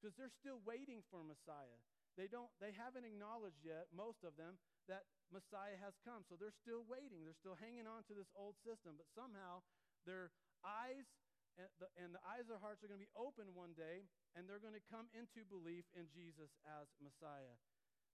because 0.00 0.16
they're 0.16 0.32
still 0.40 0.64
waiting 0.64 1.04
for 1.12 1.20
Messiah. 1.20 1.76
They 2.14 2.30
don't, 2.30 2.48
they 2.62 2.70
haven't 2.70 3.02
acknowledged 3.02 3.58
yet, 3.66 3.90
most 3.90 4.22
of 4.22 4.38
them, 4.38 4.54
that 4.86 5.02
Messiah 5.34 5.74
has 5.82 5.98
come. 6.06 6.22
So 6.30 6.38
they're 6.38 6.54
still 6.62 6.86
waiting. 6.86 7.26
They're 7.26 7.42
still 7.42 7.58
hanging 7.58 7.90
on 7.90 8.06
to 8.06 8.14
this 8.14 8.30
old 8.38 8.54
system. 8.62 8.94
But 8.94 9.10
somehow 9.18 9.66
their 10.06 10.30
eyes 10.64 11.06
and 11.54 11.70
the, 11.78 11.88
and 12.02 12.10
the 12.10 12.24
eyes 12.26 12.50
of 12.50 12.58
their 12.58 12.64
hearts 12.64 12.82
are 12.82 12.90
going 12.90 12.98
to 12.98 13.06
be 13.06 13.14
open 13.14 13.54
one 13.54 13.78
day, 13.78 14.02
and 14.34 14.50
they're 14.50 14.62
going 14.62 14.74
to 14.74 14.90
come 14.90 15.06
into 15.14 15.46
belief 15.46 15.86
in 15.94 16.10
Jesus 16.10 16.50
as 16.66 16.90
Messiah. 16.98 17.54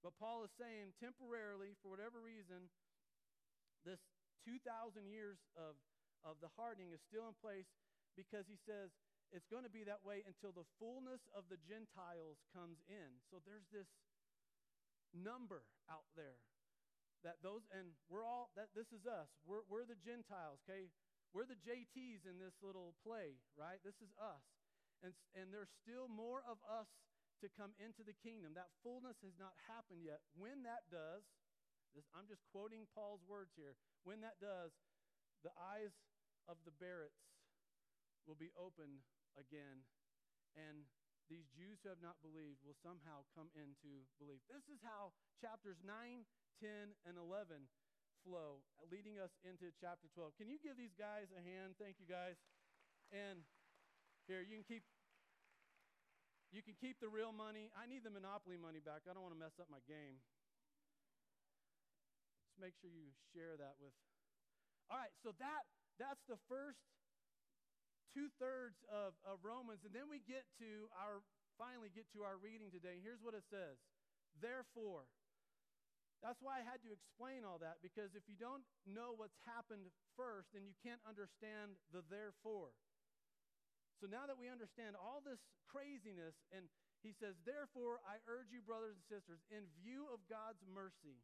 But 0.04 0.16
Paul 0.20 0.44
is 0.44 0.52
saying 0.60 0.92
temporarily, 1.00 1.72
for 1.80 1.88
whatever 1.88 2.20
reason, 2.20 2.68
this 3.84 4.00
2,000 4.44 5.08
years 5.08 5.40
of, 5.56 5.76
of 6.24 6.36
the 6.44 6.52
hardening 6.56 6.92
is 6.92 7.00
still 7.08 7.28
in 7.28 7.36
place 7.40 7.68
because 8.16 8.44
he 8.48 8.60
says 8.68 8.92
it's 9.32 9.48
going 9.48 9.64
to 9.64 9.72
be 9.72 9.84
that 9.88 10.04
way 10.04 10.20
until 10.28 10.52
the 10.52 10.68
fullness 10.76 11.24
of 11.32 11.48
the 11.48 11.60
Gentiles 11.64 12.40
comes 12.52 12.80
in. 12.88 13.20
So 13.32 13.40
there's 13.44 13.68
this 13.72 13.88
number 15.16 15.64
out 15.88 16.08
there 16.16 16.40
that 17.20 17.36
those, 17.44 17.60
and 17.68 17.92
we're 18.08 18.24
all, 18.24 18.48
that 18.56 18.72
this 18.72 18.88
is 18.96 19.04
us. 19.04 19.28
We're, 19.44 19.64
we're 19.68 19.84
the 19.84 19.98
Gentiles, 20.00 20.60
okay? 20.64 20.88
We're 21.30 21.46
the 21.46 21.58
JTs 21.62 22.26
in 22.26 22.42
this 22.42 22.58
little 22.58 22.98
play, 23.06 23.38
right? 23.54 23.78
This 23.86 23.98
is 24.02 24.10
us. 24.18 24.42
And, 25.00 25.14
and 25.32 25.48
there's 25.54 25.70
still 25.80 26.10
more 26.10 26.42
of 26.44 26.58
us 26.66 26.90
to 27.40 27.48
come 27.48 27.72
into 27.80 28.04
the 28.04 28.16
kingdom. 28.20 28.52
That 28.52 28.68
fullness 28.84 29.16
has 29.24 29.38
not 29.40 29.56
happened 29.64 30.04
yet. 30.04 30.20
When 30.36 30.66
that 30.68 30.90
does, 30.92 31.24
this, 31.94 32.06
I'm 32.14 32.28
just 32.30 32.44
quoting 32.54 32.86
Paul's 32.94 33.24
words 33.26 33.54
here. 33.58 33.74
When 34.06 34.22
that 34.22 34.38
does, 34.38 34.70
the 35.42 35.54
eyes 35.56 35.94
of 36.46 36.60
the 36.62 36.74
Barretts 36.76 37.18
will 38.28 38.38
be 38.38 38.52
open 38.54 39.02
again, 39.34 39.82
and 40.54 40.86
these 41.30 41.46
Jews 41.54 41.78
who 41.82 41.90
have 41.90 42.02
not 42.02 42.18
believed 42.20 42.58
will 42.66 42.78
somehow 42.82 43.22
come 43.38 43.50
into 43.54 44.06
belief. 44.18 44.42
This 44.50 44.66
is 44.66 44.82
how 44.82 45.14
chapters 45.38 45.78
9, 45.86 46.26
10, 46.58 46.94
and 47.06 47.14
11 47.14 47.70
flow, 48.24 48.62
leading 48.92 49.18
us 49.18 49.32
into 49.42 49.72
chapter 49.80 50.08
12. 50.12 50.36
Can 50.36 50.48
you 50.48 50.60
give 50.60 50.76
these 50.76 50.94
guys 50.94 51.32
a 51.32 51.40
hand? 51.40 51.76
Thank 51.80 51.98
you, 51.98 52.06
guys. 52.08 52.36
And 53.10 53.42
here, 54.30 54.44
you 54.44 54.54
can 54.60 54.66
keep 54.66 54.84
you 56.50 56.66
can 56.66 56.74
keep 56.74 56.98
the 56.98 57.06
real 57.06 57.30
money. 57.30 57.70
I 57.78 57.86
need 57.86 58.02
the 58.02 58.10
Monopoly 58.10 58.58
money 58.58 58.82
back. 58.82 59.06
I 59.06 59.14
don't 59.14 59.22
want 59.22 59.38
to 59.38 59.38
mess 59.38 59.54
up 59.62 59.70
my 59.70 59.78
game. 59.86 60.18
Just 62.42 62.58
make 62.58 62.74
sure 62.82 62.90
you 62.90 63.14
share 63.30 63.54
that 63.54 63.78
with. 63.78 63.94
All 64.90 64.98
right, 64.98 65.14
so 65.22 65.30
that 65.38 65.70
that's 65.94 66.26
the 66.26 66.42
first 66.50 66.82
two 68.10 68.26
thirds 68.42 68.82
of, 68.90 69.14
of 69.22 69.46
Romans, 69.46 69.86
and 69.86 69.94
then 69.94 70.10
we 70.10 70.18
get 70.26 70.42
to 70.58 70.90
our 70.98 71.22
finally 71.54 71.94
get 71.94 72.10
to 72.18 72.26
our 72.26 72.34
reading 72.34 72.74
today. 72.74 72.98
Here's 72.98 73.22
what 73.22 73.38
it 73.38 73.46
says: 73.46 73.78
Therefore. 74.42 75.06
That's 76.20 76.40
why 76.44 76.60
I 76.60 76.64
had 76.68 76.84
to 76.84 76.92
explain 76.92 77.48
all 77.48 77.56
that 77.64 77.80
because 77.80 78.12
if 78.12 78.28
you 78.28 78.36
don't 78.36 78.64
know 78.84 79.16
what's 79.16 79.36
happened 79.48 79.88
first, 80.16 80.52
then 80.52 80.68
you 80.68 80.76
can't 80.84 81.00
understand 81.08 81.80
the 81.96 82.04
therefore. 82.12 82.76
So 84.00 84.08
now 84.08 84.28
that 84.28 84.36
we 84.36 84.48
understand 84.48 84.96
all 84.96 85.24
this 85.24 85.40
craziness, 85.68 86.36
and 86.52 86.68
he 87.00 87.16
says, 87.16 87.36
Therefore, 87.44 88.00
I 88.04 88.20
urge 88.28 88.52
you, 88.52 88.60
brothers 88.64 88.96
and 88.96 89.04
sisters, 89.08 89.40
in 89.48 89.64
view 89.80 90.08
of 90.12 90.20
God's 90.28 90.60
mercy. 90.68 91.20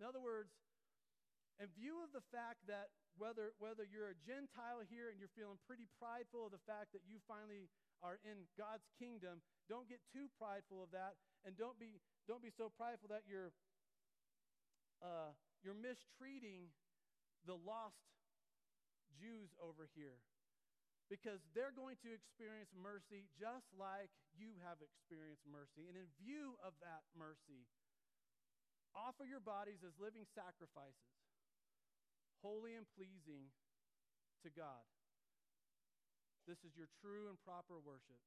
In 0.00 0.08
other 0.08 0.20
words, 0.20 0.52
in 1.60 1.68
view 1.76 2.00
of 2.00 2.08
the 2.16 2.24
fact 2.32 2.64
that 2.72 2.88
whether, 3.20 3.52
whether 3.60 3.84
you're 3.84 4.16
a 4.16 4.20
Gentile 4.24 4.80
here 4.88 5.12
and 5.12 5.20
you're 5.20 5.32
feeling 5.36 5.60
pretty 5.68 5.84
prideful 6.00 6.48
of 6.48 6.56
the 6.56 6.64
fact 6.64 6.96
that 6.96 7.04
you 7.04 7.20
finally 7.28 7.68
are 8.00 8.16
in 8.24 8.48
God's 8.56 8.88
kingdom, 8.96 9.44
don't 9.68 9.84
get 9.84 10.00
too 10.08 10.32
prideful 10.40 10.80
of 10.80 10.88
that, 10.96 11.20
and 11.44 11.52
don't 11.60 11.76
be, 11.76 12.00
don't 12.24 12.40
be 12.40 12.48
so 12.48 12.72
prideful 12.72 13.12
that 13.12 13.28
you're, 13.28 13.52
uh, 15.00 15.32
you're 15.64 15.76
mistreating 15.76 16.72
the 17.44 17.56
lost 17.56 18.00
Jews 19.16 19.52
over 19.60 19.88
here 19.96 20.20
because 21.10 21.42
they're 21.52 21.74
going 21.74 21.98
to 22.06 22.14
experience 22.14 22.70
mercy 22.76 23.26
just 23.34 23.66
like 23.74 24.14
you 24.30 24.54
have 24.62 24.78
experienced 24.78 25.42
mercy. 25.44 25.90
And 25.90 25.98
in 25.98 26.06
view 26.22 26.54
of 26.62 26.72
that 26.86 27.02
mercy, 27.18 27.66
offer 28.94 29.26
your 29.26 29.42
bodies 29.42 29.82
as 29.82 29.98
living 29.98 30.22
sacrifices, 30.32 31.18
holy 32.40 32.78
and 32.78 32.86
pleasing 32.94 33.50
to 34.46 34.48
God. 34.54 34.86
This 36.46 36.62
is 36.62 36.78
your 36.78 36.88
true 37.02 37.28
and 37.28 37.36
proper 37.42 37.76
worship. 37.82 38.22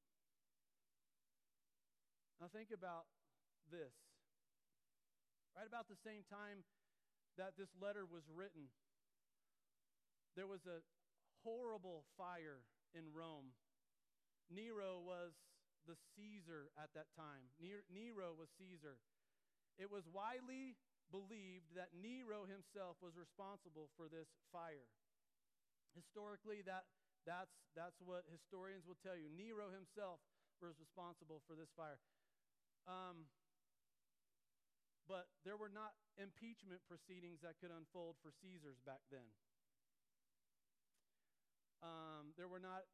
Now, 2.44 2.52
think 2.52 2.76
about 2.76 3.08
this. 3.72 3.96
Right 5.54 5.70
about 5.70 5.86
the 5.86 6.02
same 6.02 6.26
time 6.34 6.66
that 7.38 7.54
this 7.58 7.70
letter 7.78 8.10
was 8.10 8.26
written, 8.26 8.74
there 10.34 10.50
was 10.50 10.66
a 10.66 10.82
horrible 11.46 12.10
fire 12.18 12.66
in 12.98 13.06
Rome. 13.14 13.54
Nero 14.50 14.98
was 14.98 15.38
the 15.86 15.94
Caesar 16.18 16.74
at 16.74 16.90
that 16.98 17.14
time. 17.14 17.54
Nero 17.62 18.34
was 18.34 18.50
Caesar. 18.58 18.98
It 19.78 19.94
was 19.94 20.10
widely 20.10 20.74
believed 21.14 21.78
that 21.78 21.94
Nero 21.94 22.50
himself 22.50 22.98
was 22.98 23.14
responsible 23.14 23.94
for 23.94 24.10
this 24.10 24.30
fire. 24.50 24.90
Historically, 25.94 26.66
that, 26.66 26.90
that's, 27.30 27.54
that's 27.78 28.02
what 28.02 28.26
historians 28.34 28.90
will 28.90 28.98
tell 29.06 29.14
you. 29.14 29.30
Nero 29.30 29.70
himself 29.70 30.18
was 30.58 30.74
responsible 30.82 31.46
for 31.46 31.54
this 31.54 31.70
fire. 31.78 32.02
Um, 32.90 33.30
but 35.08 35.28
there 35.44 35.60
were 35.60 35.72
not 35.72 35.94
impeachment 36.16 36.80
proceedings 36.88 37.44
that 37.44 37.60
could 37.60 37.72
unfold 37.72 38.16
for 38.24 38.32
Caesars 38.44 38.80
back 38.88 39.04
then. 39.12 39.28
Um, 41.84 42.32
there 42.40 42.48
were 42.48 42.64
not 42.64 42.88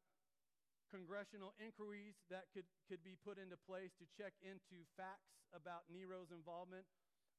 congressional 0.90 1.54
inquiries 1.62 2.18
that 2.26 2.50
could, 2.50 2.66
could 2.90 3.06
be 3.06 3.14
put 3.14 3.38
into 3.38 3.54
place 3.54 3.94
to 4.02 4.06
check 4.18 4.34
into 4.42 4.82
facts 4.98 5.38
about 5.54 5.86
Nero's 5.86 6.34
involvement 6.34 6.82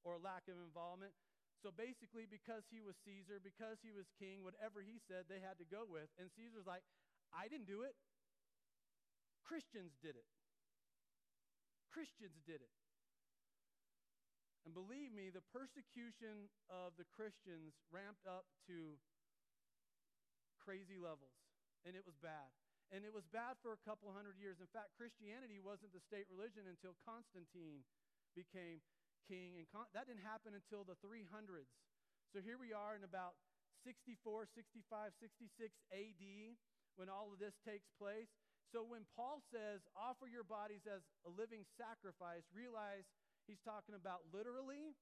or 0.08 0.16
lack 0.16 0.48
of 0.48 0.56
involvement. 0.56 1.12
So 1.60 1.70
basically, 1.70 2.26
because 2.26 2.66
he 2.72 2.82
was 2.82 2.98
Caesar, 3.06 3.38
because 3.38 3.78
he 3.84 3.94
was 3.94 4.10
king, 4.18 4.42
whatever 4.42 4.82
he 4.82 4.98
said, 4.98 5.30
they 5.30 5.44
had 5.44 5.60
to 5.62 5.68
go 5.68 5.86
with. 5.86 6.10
And 6.18 6.32
Caesar's 6.34 6.66
like, 6.66 6.82
I 7.30 7.52
didn't 7.52 7.70
do 7.70 7.84
it. 7.86 7.94
Christians 9.46 9.94
did 10.02 10.16
it. 10.16 10.26
Christians 11.92 12.40
did 12.48 12.64
it. 12.64 12.74
And 14.66 14.78
believe 14.78 15.10
me, 15.10 15.34
the 15.34 15.42
persecution 15.50 16.50
of 16.70 16.94
the 16.98 17.08
Christians 17.10 17.74
ramped 17.90 18.30
up 18.30 18.46
to 18.70 18.98
crazy 20.62 21.02
levels, 21.02 21.34
and 21.82 21.98
it 21.98 22.06
was 22.06 22.14
bad. 22.22 22.54
And 22.92 23.08
it 23.08 23.14
was 23.16 23.26
bad 23.32 23.56
for 23.64 23.72
a 23.72 23.82
couple 23.88 24.12
hundred 24.12 24.36
years. 24.36 24.60
In 24.60 24.68
fact, 24.70 24.94
Christianity 25.00 25.64
wasn't 25.64 25.96
the 25.96 26.04
state 26.04 26.28
religion 26.28 26.68
until 26.68 26.94
Constantine 27.08 27.88
became 28.36 28.84
king. 29.32 29.56
And 29.56 29.66
Con- 29.72 29.88
that 29.96 30.12
didn't 30.12 30.28
happen 30.28 30.52
until 30.52 30.84
the 30.84 31.00
300s. 31.00 31.72
So 32.36 32.44
here 32.44 32.60
we 32.60 32.76
are 32.76 33.00
in 33.00 33.08
about 33.08 33.40
64, 33.88 34.44
65, 34.52 35.16
66 35.24 35.72
AD 35.96 36.24
when 37.00 37.08
all 37.08 37.32
of 37.32 37.40
this 37.40 37.56
takes 37.64 37.88
place. 37.96 38.30
So 38.72 38.84
when 38.88 39.04
Paul 39.16 39.44
says, 39.52 39.84
offer 39.96 40.28
your 40.32 40.48
bodies 40.48 40.88
as 40.88 41.04
a 41.28 41.32
living 41.32 41.68
sacrifice, 41.76 42.44
realize 42.56 43.08
he's 43.52 43.60
talking 43.68 44.00
about 44.00 44.24
literally 44.32 44.96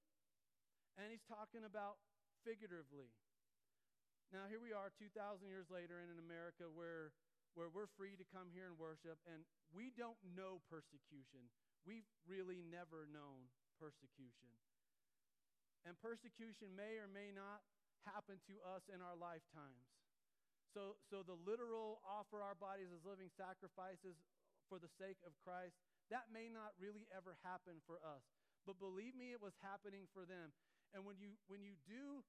and 0.98 1.14
he's 1.14 1.22
talking 1.30 1.62
about 1.62 2.02
figuratively. 2.42 3.14
Now, 4.34 4.50
here 4.50 4.58
we 4.58 4.74
are 4.74 4.90
2,000 4.98 5.14
years 5.46 5.70
later 5.70 6.02
in 6.02 6.10
an 6.10 6.18
America 6.18 6.66
where, 6.66 7.14
where 7.54 7.70
we're 7.70 7.90
free 7.94 8.18
to 8.18 8.26
come 8.34 8.50
here 8.50 8.66
and 8.66 8.78
worship, 8.78 9.22
and 9.30 9.46
we 9.70 9.94
don't 9.94 10.18
know 10.34 10.66
persecution. 10.66 11.46
We've 11.86 12.10
really 12.26 12.62
never 12.66 13.06
known 13.10 13.50
persecution. 13.78 14.50
And 15.86 15.98
persecution 16.02 16.74
may 16.74 16.98
or 16.98 17.10
may 17.10 17.30
not 17.30 17.62
happen 18.06 18.42
to 18.50 18.56
us 18.66 18.86
in 18.90 19.02
our 19.02 19.18
lifetimes. 19.18 19.86
So, 20.74 20.98
so 21.10 21.26
the 21.26 21.38
literal 21.46 22.02
offer 22.06 22.42
our 22.46 22.58
bodies 22.58 22.94
as 22.94 23.02
living 23.02 23.34
sacrifices 23.34 24.18
for 24.70 24.78
the 24.78 24.92
sake 25.02 25.18
of 25.26 25.34
Christ, 25.42 25.74
that 26.14 26.30
may 26.30 26.50
not 26.50 26.78
really 26.78 27.10
ever 27.10 27.38
happen 27.42 27.82
for 27.90 27.98
us. 28.06 28.22
But 28.68 28.82
believe 28.82 29.16
me, 29.16 29.32
it 29.32 29.42
was 29.42 29.56
happening 29.64 30.08
for 30.12 30.26
them. 30.26 30.52
And 30.94 31.06
when 31.06 31.20
you, 31.22 31.38
when 31.48 31.62
you 31.62 31.78
do 31.86 32.26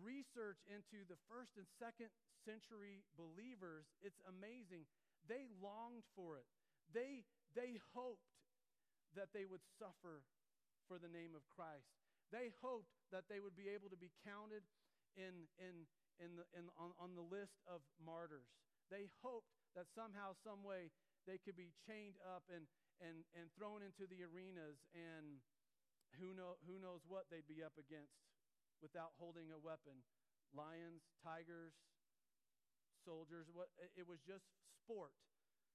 research 0.00 0.60
into 0.68 1.04
the 1.08 1.18
first 1.28 1.56
and 1.56 1.68
second 1.80 2.12
century 2.44 3.04
believers, 3.16 3.88
it's 4.00 4.20
amazing. 4.28 4.88
They 5.28 5.48
longed 5.60 6.04
for 6.16 6.40
it. 6.40 6.48
They, 6.92 7.24
they 7.52 7.76
hoped 7.92 8.32
that 9.16 9.32
they 9.32 9.44
would 9.44 9.64
suffer 9.80 10.24
for 10.88 10.96
the 10.96 11.08
name 11.08 11.36
of 11.36 11.44
Christ. 11.52 11.88
They 12.32 12.52
hoped 12.60 12.92
that 13.12 13.28
they 13.28 13.40
would 13.40 13.56
be 13.56 13.72
able 13.72 13.88
to 13.88 14.00
be 14.00 14.12
counted 14.24 14.64
in, 15.16 15.48
in, 15.56 15.88
in 16.20 16.36
the, 16.36 16.44
in, 16.56 16.68
on, 16.76 16.92
on 17.00 17.16
the 17.16 17.24
list 17.24 17.60
of 17.64 17.80
martyrs. 18.00 18.48
They 18.92 19.08
hoped 19.20 19.52
that 19.76 19.88
somehow, 19.92 20.36
some 20.44 20.64
way, 20.64 20.92
they 21.28 21.36
could 21.40 21.56
be 21.56 21.72
chained 21.84 22.16
up 22.24 22.44
and, 22.48 22.64
and, 23.04 23.24
and 23.36 23.52
thrown 23.52 23.84
into 23.84 24.08
the 24.08 24.24
arenas, 24.24 24.80
and 24.96 25.40
who, 26.16 26.32
know, 26.32 26.56
who 26.64 26.80
knows 26.80 27.04
what 27.04 27.28
they'd 27.28 27.46
be 27.46 27.60
up 27.60 27.76
against 27.76 28.16
without 28.80 29.12
holding 29.20 29.52
a 29.52 29.60
weapon. 29.60 30.00
Lions, 30.56 31.04
tigers, 31.20 31.76
soldiers. 33.04 33.50
What, 33.52 33.68
it 33.76 34.08
was 34.08 34.22
just 34.24 34.48
sport 34.80 35.12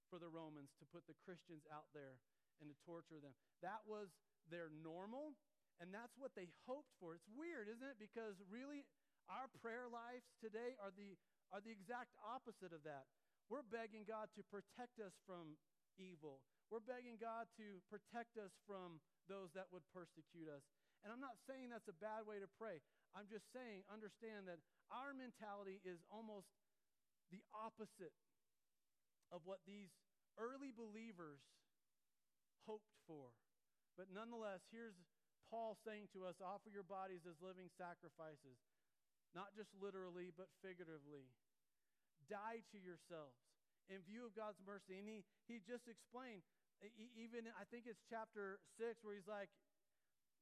for 0.09 0.17
the 0.17 0.29
Romans 0.29 0.73
to 0.81 0.85
put 0.89 1.05
the 1.05 1.17
Christians 1.21 1.65
out 1.69 1.89
there 1.93 2.17
and 2.61 2.69
to 2.69 2.75
torture 2.85 3.21
them. 3.21 3.33
That 3.61 3.85
was 3.85 4.09
their 4.49 4.69
normal, 4.69 5.37
and 5.81 5.93
that's 5.93 6.13
what 6.17 6.33
they 6.33 6.49
hoped 6.65 6.93
for. 6.97 7.13
It's 7.17 7.29
weird, 7.33 7.69
isn't 7.69 7.85
it? 7.85 7.97
Because 8.01 8.37
really, 8.49 8.85
our 9.29 9.47
prayer 9.61 9.87
lives 9.87 10.27
today 10.41 10.75
are 10.81 10.91
the, 10.93 11.15
are 11.53 11.63
the 11.63 11.73
exact 11.73 12.13
opposite 12.21 12.75
of 12.75 12.83
that. 12.83 13.09
We're 13.51 13.65
begging 13.67 14.07
God 14.07 14.31
to 14.39 14.43
protect 14.47 14.97
us 14.97 15.13
from 15.27 15.59
evil. 15.99 16.41
We're 16.71 16.83
begging 16.83 17.21
God 17.21 17.45
to 17.59 17.83
protect 17.91 18.39
us 18.39 18.53
from 18.65 18.97
those 19.27 19.51
that 19.55 19.71
would 19.71 19.85
persecute 19.91 20.47
us. 20.47 20.63
And 21.03 21.11
I'm 21.11 21.23
not 21.23 21.35
saying 21.43 21.69
that's 21.69 21.91
a 21.91 21.99
bad 21.99 22.23
way 22.23 22.39
to 22.39 22.49
pray. 22.55 22.79
I'm 23.11 23.27
just 23.27 23.45
saying, 23.51 23.83
understand 23.91 24.47
that 24.47 24.63
our 24.89 25.11
mentality 25.11 25.83
is 25.83 25.99
almost 26.07 26.47
the 27.29 27.43
opposite 27.51 28.15
of 29.33 29.43
what 29.43 29.59
these 29.67 29.91
early 30.39 30.71
believers 30.73 31.41
hoped 32.65 32.93
for. 33.05 33.35
But 33.99 34.09
nonetheless, 34.09 34.63
here's 34.73 34.97
Paul 35.51 35.77
saying 35.85 36.09
to 36.17 36.25
us 36.25 36.41
offer 36.41 36.73
your 36.73 36.87
bodies 36.87 37.27
as 37.29 37.37
living 37.43 37.69
sacrifices, 37.77 38.57
not 39.37 39.53
just 39.53 39.69
literally, 39.77 40.33
but 40.33 40.49
figuratively. 40.65 41.29
Die 42.31 42.63
to 42.73 42.77
yourselves 42.79 43.37
in 43.91 43.99
view 44.07 44.25
of 44.25 44.33
God's 44.33 44.57
mercy. 44.63 44.97
And 44.97 45.05
he, 45.05 45.21
he 45.45 45.59
just 45.61 45.85
explained, 45.85 46.41
even 47.15 47.47
I 47.55 47.63
think 47.71 47.87
it's 47.87 48.03
chapter 48.11 48.59
6, 48.79 49.03
where 49.03 49.15
he's 49.15 49.29
like, 49.29 49.49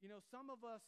you 0.02 0.10
know, 0.10 0.18
some 0.34 0.50
of 0.50 0.66
us, 0.66 0.82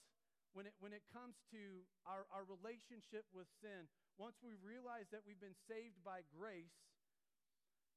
when 0.55 0.67
it, 0.67 0.75
when 0.83 0.91
it 0.91 1.03
comes 1.11 1.39
to 1.55 1.87
our, 2.07 2.27
our 2.35 2.47
relationship 2.47 3.27
with 3.31 3.47
sin, 3.63 3.87
once 4.19 4.39
we 4.43 4.55
realize 4.59 5.07
that 5.11 5.23
we've 5.27 5.41
been 5.43 5.59
saved 5.67 5.99
by 6.03 6.23
grace, 6.31 6.75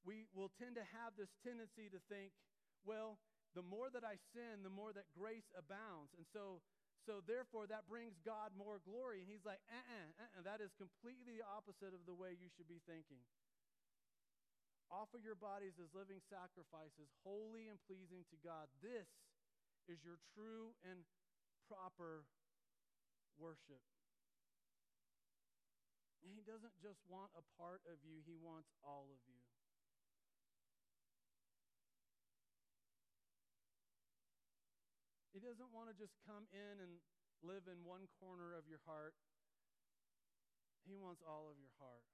we 0.05 0.29
will 0.33 0.53
tend 0.57 0.77
to 0.77 0.85
have 0.97 1.13
this 1.17 1.29
tendency 1.45 1.89
to 1.89 2.01
think, 2.09 2.33
well, 2.85 3.17
the 3.57 3.65
more 3.65 3.89
that 3.89 4.05
I 4.05 4.21
sin, 4.33 4.61
the 4.61 4.73
more 4.73 4.93
that 4.93 5.09
grace 5.17 5.49
abounds. 5.57 6.13
And 6.13 6.25
so, 6.29 6.61
so 7.09 7.25
therefore, 7.25 7.65
that 7.69 7.89
brings 7.89 8.13
God 8.21 8.53
more 8.53 8.77
glory. 8.85 9.25
And 9.25 9.29
he's 9.29 9.45
like, 9.45 9.61
uh-uh, 9.69 10.07
uh-uh, 10.21 10.41
that 10.45 10.61
is 10.61 10.69
completely 10.77 11.41
the 11.41 11.45
opposite 11.45 11.93
of 11.93 12.05
the 12.05 12.13
way 12.13 12.37
you 12.37 12.49
should 12.53 12.69
be 12.69 12.81
thinking. 12.85 13.21
Offer 14.87 15.19
your 15.19 15.35
bodies 15.35 15.75
as 15.83 15.91
living 15.91 16.23
sacrifices, 16.31 17.11
holy 17.27 17.67
and 17.67 17.75
pleasing 17.83 18.23
to 18.31 18.37
God. 18.39 18.71
This 18.79 19.07
is 19.91 19.99
your 20.03 20.15
true 20.31 20.71
and 20.87 21.03
proper 21.67 22.23
worship. 23.35 23.83
He 26.23 26.39
doesn't 26.43 26.75
just 26.79 27.03
want 27.07 27.31
a 27.35 27.43
part 27.59 27.83
of 27.87 27.99
you, 28.03 28.23
he 28.23 28.39
wants 28.39 28.71
all 28.79 29.11
of 29.11 29.19
you. 29.27 29.39
He 35.35 35.43
doesn't 35.43 35.69
want 35.69 35.91
to 35.91 35.95
just 35.95 36.17
come 36.25 36.49
in 36.49 36.81
and 36.81 36.97
live 37.45 37.69
in 37.69 37.85
one 37.85 38.09
corner 38.17 38.57
of 38.57 38.65
your 38.65 38.81
heart. 38.89 39.13
He 40.87 40.97
wants 40.97 41.21
all 41.21 41.45
of 41.45 41.61
your 41.61 41.69
heart. 41.77 42.07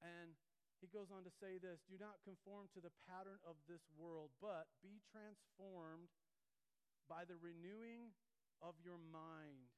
And 0.00 0.32
he 0.80 0.88
goes 0.88 1.12
on 1.12 1.22
to 1.28 1.32
say 1.36 1.60
this 1.60 1.84
Do 1.86 2.00
not 2.00 2.24
conform 2.24 2.72
to 2.72 2.80
the 2.80 2.92
pattern 3.04 3.36
of 3.44 3.60
this 3.68 3.84
world, 3.94 4.32
but 4.40 4.68
be 4.80 5.04
transformed 5.12 6.08
by 7.04 7.28
the 7.28 7.36
renewing 7.36 8.16
of 8.64 8.76
your 8.80 8.96
mind. 9.12 9.68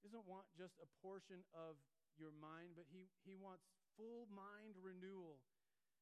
He 0.00 0.08
doesn't 0.08 0.28
want 0.28 0.48
just 0.56 0.76
a 0.80 0.88
portion 1.04 1.44
of 1.52 1.76
your 2.16 2.32
mind, 2.32 2.76
but 2.76 2.88
he, 2.88 3.08
he 3.28 3.36
wants 3.36 3.68
full 3.96 4.28
mind 4.32 4.76
renewal. 4.80 5.40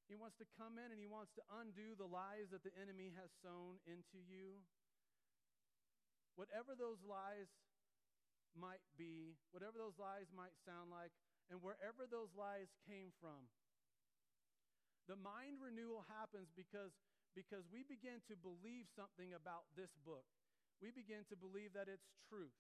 He 0.07 0.15
wants 0.15 0.37
to 0.39 0.47
come 0.61 0.77
in 0.77 0.93
and 0.93 1.01
he 1.01 1.09
wants 1.09 1.33
to 1.41 1.43
undo 1.65 1.97
the 1.97 2.07
lies 2.07 2.53
that 2.53 2.61
the 2.61 2.75
enemy 2.77 3.11
has 3.17 3.33
sown 3.41 3.81
into 3.89 4.21
you. 4.21 4.61
Whatever 6.37 6.77
those 6.77 7.01
lies 7.07 7.49
might 8.53 8.85
be, 9.01 9.39
whatever 9.51 9.81
those 9.81 9.97
lies 9.97 10.29
might 10.35 10.55
sound 10.67 10.93
like, 10.93 11.15
and 11.49 11.63
wherever 11.65 12.05
those 12.05 12.31
lies 12.37 12.69
came 12.85 13.15
from. 13.17 13.49
The 15.05 15.21
mind 15.21 15.61
renewal 15.61 16.09
happens 16.09 16.49
because, 16.57 16.97
because 17.37 17.69
we 17.69 17.85
begin 17.85 18.25
to 18.33 18.35
believe 18.41 18.89
something 18.97 19.37
about 19.37 19.69
this 19.77 19.93
book. 20.01 20.25
We 20.81 20.91
begin 20.91 21.29
to 21.29 21.37
believe 21.37 21.77
that 21.77 21.93
it's 21.93 22.09
truth. 22.29 22.57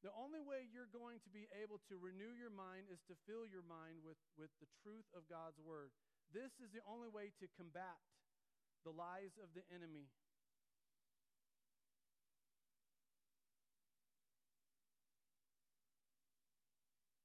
The 0.00 0.12
only 0.12 0.40
way 0.40 0.68
you're 0.68 0.92
going 0.92 1.20
to 1.24 1.32
be 1.32 1.48
able 1.56 1.80
to 1.88 1.96
renew 1.96 2.36
your 2.36 2.52
mind 2.52 2.92
is 2.92 3.00
to 3.08 3.16
fill 3.24 3.48
your 3.48 3.64
mind 3.64 4.04
with, 4.04 4.20
with 4.36 4.52
the 4.60 4.68
truth 4.84 5.08
of 5.16 5.24
God's 5.32 5.56
word. 5.60 5.92
This 6.28 6.52
is 6.60 6.72
the 6.76 6.84
only 6.84 7.08
way 7.08 7.32
to 7.40 7.48
combat 7.56 8.00
the 8.84 8.92
lies 8.92 9.32
of 9.40 9.48
the 9.56 9.64
enemy. 9.72 10.12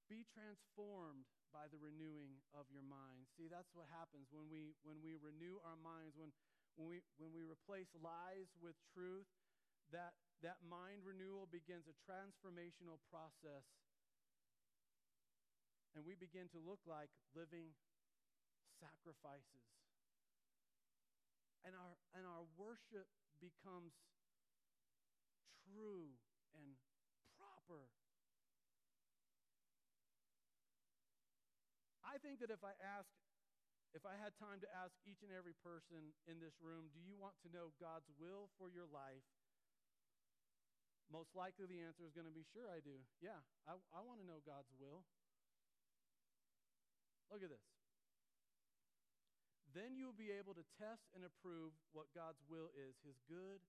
Be 0.07 0.23
transformed 0.31 1.27
by 1.49 1.67
the 1.69 1.81
renewing 1.81 2.41
of 2.53 2.69
your 2.69 2.85
mind. 2.85 3.29
See, 3.37 3.49
that's 3.49 3.73
what 3.73 3.89
happens 3.89 4.29
when 4.29 4.47
we 4.49 4.77
when 4.85 5.01
we 5.01 5.17
renew 5.17 5.57
our 5.65 5.77
minds, 5.79 6.15
when 6.15 6.31
when 6.77 6.87
we 6.89 7.01
when 7.17 7.33
we 7.33 7.43
replace 7.43 7.89
lies 7.97 8.49
with 8.61 8.77
truth, 8.93 9.27
that 9.91 10.13
that 10.41 10.61
mind 10.63 11.03
renewal 11.03 11.49
begins 11.49 11.89
a 11.89 11.95
transformational 12.05 13.01
process. 13.11 13.65
And 15.97 16.05
we 16.05 16.13
begin 16.13 16.47
to 16.53 16.59
look 16.61 16.79
like 16.85 17.09
living 17.33 17.73
sacrifices. 18.79 19.65
And 21.65 21.75
our, 21.75 21.93
and 22.15 22.23
our 22.23 22.47
worship 22.55 23.09
becomes 23.43 23.91
true 25.67 26.15
and 26.55 26.79
proper. 27.35 27.91
Think 32.21 32.43
that 32.43 32.51
if 32.51 32.61
I 32.61 32.75
ask, 32.83 33.09
if 33.95 34.05
I 34.05 34.13
had 34.19 34.37
time 34.37 34.61
to 34.61 34.69
ask 34.75 34.93
each 35.07 35.25
and 35.25 35.33
every 35.33 35.57
person 35.65 36.13
in 36.29 36.37
this 36.37 36.53
room, 36.61 36.93
do 36.93 37.01
you 37.01 37.17
want 37.17 37.39
to 37.41 37.49
know 37.49 37.73
God's 37.81 38.11
will 38.21 38.53
for 38.61 38.69
your 38.69 38.85
life? 38.85 39.25
Most 41.09 41.33
likely 41.33 41.65
the 41.65 41.81
answer 41.81 42.05
is 42.05 42.13
going 42.13 42.29
to 42.29 42.35
be 42.35 42.45
sure 42.53 42.69
I 42.69 42.85
do. 42.85 43.01
Yeah, 43.17 43.41
I, 43.65 43.73
I 43.95 44.05
want 44.05 44.21
to 44.21 44.27
know 44.29 44.45
God's 44.45 44.69
will. 44.77 45.01
Look 47.33 47.41
at 47.41 47.49
this. 47.49 47.65
Then 49.73 49.97
you 49.97 50.09
will 50.09 50.17
be 50.17 50.33
able 50.33 50.53
to 50.57 50.65
test 50.77 51.09
and 51.13 51.25
approve 51.25 51.73
what 51.93 52.09
God's 52.13 52.41
will 52.49 52.73
is 52.73 52.97
his 53.05 53.17
good, 53.29 53.61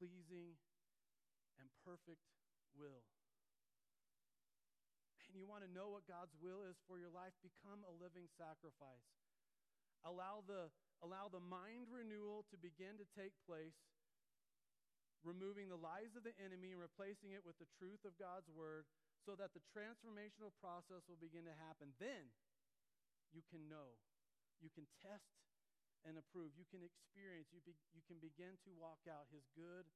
pleasing, 0.00 0.56
and 1.60 1.68
perfect 1.84 2.24
will. 2.72 3.04
And 5.30 5.38
you 5.38 5.46
want 5.46 5.62
to 5.62 5.70
know 5.70 5.86
what 5.94 6.10
God's 6.10 6.34
will 6.42 6.66
is 6.66 6.74
for 6.90 6.98
your 6.98 7.14
life? 7.14 7.30
Become 7.38 7.86
a 7.86 7.94
living 8.02 8.26
sacrifice. 8.34 9.06
Allow 10.02 10.42
the, 10.42 10.74
allow 11.06 11.30
the 11.30 11.38
mind 11.38 11.86
renewal 11.86 12.42
to 12.50 12.58
begin 12.58 12.98
to 12.98 13.06
take 13.14 13.30
place 13.46 13.78
removing 15.22 15.70
the 15.70 15.78
lies 15.78 16.16
of 16.18 16.26
the 16.26 16.34
enemy 16.40 16.74
and 16.74 16.82
replacing 16.82 17.36
it 17.36 17.46
with 17.46 17.54
the 17.62 17.68
truth 17.78 18.02
of 18.02 18.18
God's 18.18 18.50
word 18.50 18.88
so 19.22 19.36
that 19.38 19.52
the 19.54 19.62
transformational 19.70 20.50
process 20.58 21.06
will 21.06 21.20
begin 21.20 21.46
to 21.46 21.54
happen. 21.62 21.94
Then 22.02 22.32
you 23.30 23.46
can 23.46 23.70
know, 23.70 24.00
you 24.58 24.72
can 24.72 24.88
test 24.98 25.30
and 26.02 26.16
approve, 26.16 26.56
you 26.56 26.66
can 26.72 26.82
experience, 26.82 27.52
you, 27.54 27.60
be, 27.62 27.76
you 27.94 28.02
can 28.08 28.18
begin 28.18 28.56
to 28.64 28.72
walk 28.74 29.04
out 29.06 29.28
his 29.30 29.44
good, 29.52 29.86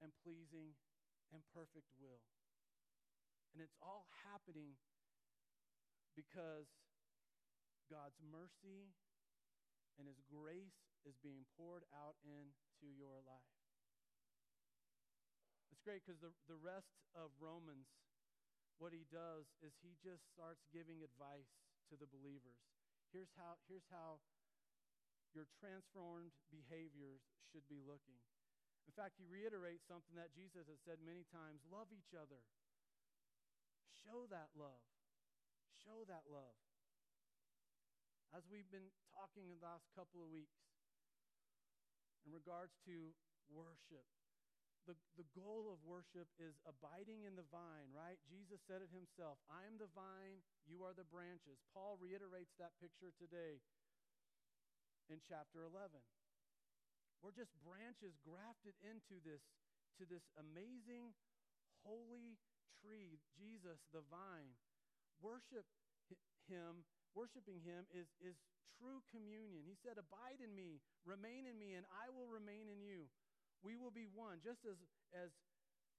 and 0.00 0.12
pleasing 0.24 0.76
and 1.32 1.40
perfect 1.52 1.88
will. 2.00 2.20
And 3.56 3.64
it's 3.64 3.80
all 3.80 4.04
happening 4.28 4.76
because 6.12 6.68
God's 7.88 8.20
mercy 8.20 8.92
and 9.96 10.04
His 10.04 10.20
grace 10.28 10.76
is 11.08 11.16
being 11.24 11.48
poured 11.56 11.88
out 11.96 12.20
into 12.20 12.84
your 12.84 13.24
life. 13.24 13.56
It's 15.72 15.80
great 15.80 16.04
because 16.04 16.20
the, 16.20 16.36
the 16.52 16.60
rest 16.60 17.00
of 17.16 17.32
Romans, 17.40 17.88
what 18.76 18.92
he 18.92 19.08
does 19.08 19.48
is 19.64 19.72
he 19.80 19.96
just 20.04 20.28
starts 20.28 20.68
giving 20.68 21.00
advice 21.00 21.48
to 21.88 21.96
the 21.96 22.10
believers. 22.12 22.60
Here's 23.08 23.32
how, 23.40 23.56
here's 23.72 23.88
how 23.88 24.20
your 25.32 25.48
transformed 25.56 26.36
behaviors 26.52 27.24
should 27.48 27.64
be 27.72 27.80
looking. 27.80 28.20
In 28.84 28.92
fact, 28.92 29.16
he 29.16 29.24
reiterates 29.24 29.88
something 29.88 30.12
that 30.20 30.36
Jesus 30.36 30.68
has 30.68 30.80
said 30.84 31.00
many 31.00 31.24
times 31.32 31.64
love 31.72 31.88
each 31.88 32.12
other. 32.12 32.44
Show 34.06 34.30
that 34.30 34.54
love. 34.54 34.86
Show 35.82 36.06
that 36.06 36.30
love. 36.30 36.54
As 38.30 38.46
we've 38.46 38.70
been 38.70 38.94
talking 39.10 39.50
in 39.50 39.58
the 39.58 39.66
last 39.66 39.90
couple 39.98 40.22
of 40.22 40.30
weeks 40.30 40.62
in 42.22 42.30
regards 42.30 42.78
to 42.86 43.10
worship, 43.50 44.06
the, 44.86 44.94
the 45.18 45.26
goal 45.34 45.74
of 45.74 45.82
worship 45.82 46.30
is 46.38 46.54
abiding 46.62 47.26
in 47.26 47.34
the 47.34 47.50
vine, 47.50 47.90
right? 47.90 48.22
Jesus 48.30 48.62
said 48.70 48.78
it 48.78 48.94
himself 48.94 49.42
I 49.50 49.66
am 49.66 49.74
the 49.74 49.90
vine, 49.90 50.38
you 50.70 50.86
are 50.86 50.94
the 50.94 51.10
branches. 51.10 51.58
Paul 51.74 51.98
reiterates 51.98 52.54
that 52.62 52.78
picture 52.78 53.10
today 53.18 53.58
in 55.10 55.18
chapter 55.26 55.66
11. 55.66 55.98
We're 57.26 57.34
just 57.34 57.58
branches 57.58 58.14
grafted 58.22 58.78
into 58.86 59.18
this, 59.26 59.42
to 59.98 60.06
this 60.06 60.30
amazing, 60.38 61.10
holy 61.82 62.38
tree, 62.82 63.18
Jesus, 63.38 63.78
the 63.90 64.02
vine. 64.10 64.54
Worship 65.22 65.64
him, 66.50 66.84
worshiping 67.16 67.62
him 67.64 67.88
is, 67.94 68.06
is 68.20 68.36
true 68.76 69.00
communion. 69.08 69.64
He 69.64 69.78
said, 69.80 69.96
Abide 69.96 70.44
in 70.44 70.52
me, 70.52 70.84
remain 71.08 71.48
in 71.48 71.56
me, 71.56 71.74
and 71.74 71.88
I 71.88 72.12
will 72.12 72.28
remain 72.28 72.68
in 72.68 72.84
you 72.84 73.08
we 73.64 73.74
will 73.74 73.90
be 73.90 74.06
one. 74.06 74.38
Just 74.44 74.62
as, 74.62 74.76
as, 75.10 75.30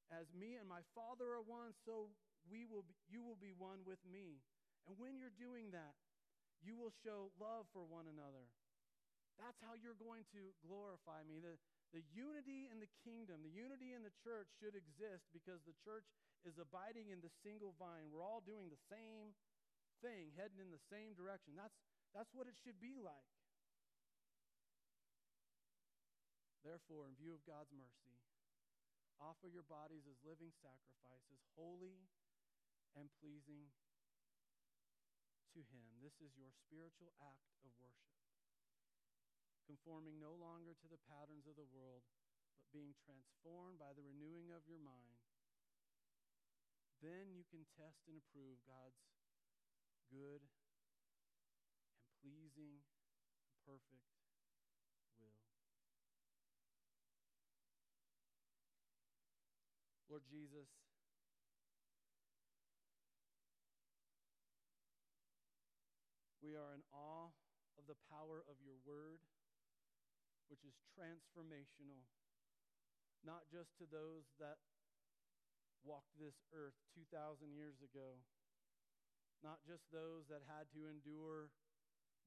as 0.07 0.27
me 0.31 0.55
and 0.55 0.67
my 0.67 0.83
Father 0.93 1.35
are 1.35 1.45
one, 1.45 1.73
so 1.83 2.11
we 2.47 2.63
will 2.63 2.87
be, 2.87 2.95
you 3.09 3.19
will 3.19 3.39
be 3.39 3.51
one 3.51 3.81
with 3.83 4.01
me. 4.05 4.39
And 4.85 4.95
when 4.95 5.19
you're 5.19 5.35
doing 5.35 5.75
that, 5.75 5.99
you 6.63 6.79
will 6.79 6.95
show 7.03 7.29
love 7.35 7.67
for 7.75 7.85
one 7.85 8.07
another. 8.07 8.47
That's 9.37 9.59
how 9.61 9.77
you're 9.77 9.99
going 9.99 10.25
to 10.33 10.55
glorify 10.65 11.21
me. 11.27 11.37
The, 11.37 11.59
the 11.93 12.01
unity 12.09 12.71
in 12.71 12.81
the 12.81 12.89
kingdom, 13.05 13.45
the 13.45 13.53
unity 13.53 13.93
in 13.93 14.01
the 14.01 14.15
church 14.25 14.49
should 14.57 14.73
exist 14.73 15.29
because 15.29 15.61
the 15.67 15.77
church 15.85 16.07
is 16.45 16.59
abiding 16.61 17.09
in 17.09 17.23
the 17.23 17.33
single 17.41 17.73
vine. 17.79 18.13
We're 18.13 18.25
all 18.25 18.45
doing 18.45 18.69
the 18.69 18.83
same 18.91 19.33
thing, 20.03 20.35
heading 20.37 20.61
in 20.61 20.69
the 20.69 20.83
same 20.91 21.17
direction. 21.17 21.57
That's, 21.57 21.77
that's 22.13 22.29
what 22.35 22.45
it 22.45 22.57
should 22.61 22.77
be 22.77 23.01
like. 23.01 23.31
Therefore, 26.61 27.07
in 27.07 27.15
view 27.15 27.31
of 27.31 27.47
God's 27.47 27.71
mercy, 27.71 28.19
offer 29.23 29.47
your 29.47 29.65
bodies 29.65 30.03
as 30.05 30.19
living 30.27 30.51
sacrifices, 30.59 31.39
holy 31.55 32.05
and 32.93 33.07
pleasing 33.23 33.71
to 35.55 35.63
Him. 35.73 35.87
This 36.03 36.17
is 36.21 36.35
your 36.37 36.51
spiritual 36.53 37.15
act 37.23 37.49
of 37.65 37.71
worship, 37.81 38.19
conforming 39.65 40.21
no 40.21 40.35
longer 40.37 40.75
to 40.77 40.87
the 40.91 41.01
patterns 41.07 41.47
of 41.49 41.57
the 41.57 41.71
world, 41.71 42.05
but 42.59 42.69
being 42.75 42.93
transformed 42.99 43.81
by 43.81 43.95
the 43.95 44.05
renewing 44.05 44.51
of 44.53 44.65
your 44.67 44.81
mind. 44.81 45.16
Then 46.97 47.29
you 47.29 47.45
can 47.53 47.61
test 47.77 48.01
and 48.09 48.17
approve 48.17 48.57
God's 48.65 49.05
good 50.09 50.41
and 50.41 52.09
pleasing 52.25 52.81
and 52.81 53.53
perfect 53.69 54.07
will. 55.21 55.37
Lord 60.09 60.25
Jesus, 60.25 60.71
we 66.41 66.57
are 66.57 66.73
in 66.73 66.81
awe 66.89 67.29
of 67.77 67.85
the 67.85 67.99
power 68.09 68.41
of 68.49 68.57
your 68.63 68.79
word, 68.81 69.21
which 70.49 70.65
is 70.65 70.73
transformational, 70.97 72.09
not 73.21 73.45
just 73.53 73.77
to 73.77 73.85
those 73.85 74.31
that 74.41 74.57
walked 75.87 76.11
this 76.19 76.35
earth 76.51 76.75
2,000 76.91 77.55
years 77.55 77.79
ago, 77.79 78.19
not 79.39 79.63
just 79.63 79.87
those 79.95 80.27
that 80.27 80.43
had 80.43 80.67
to 80.75 80.91
endure 80.91 81.47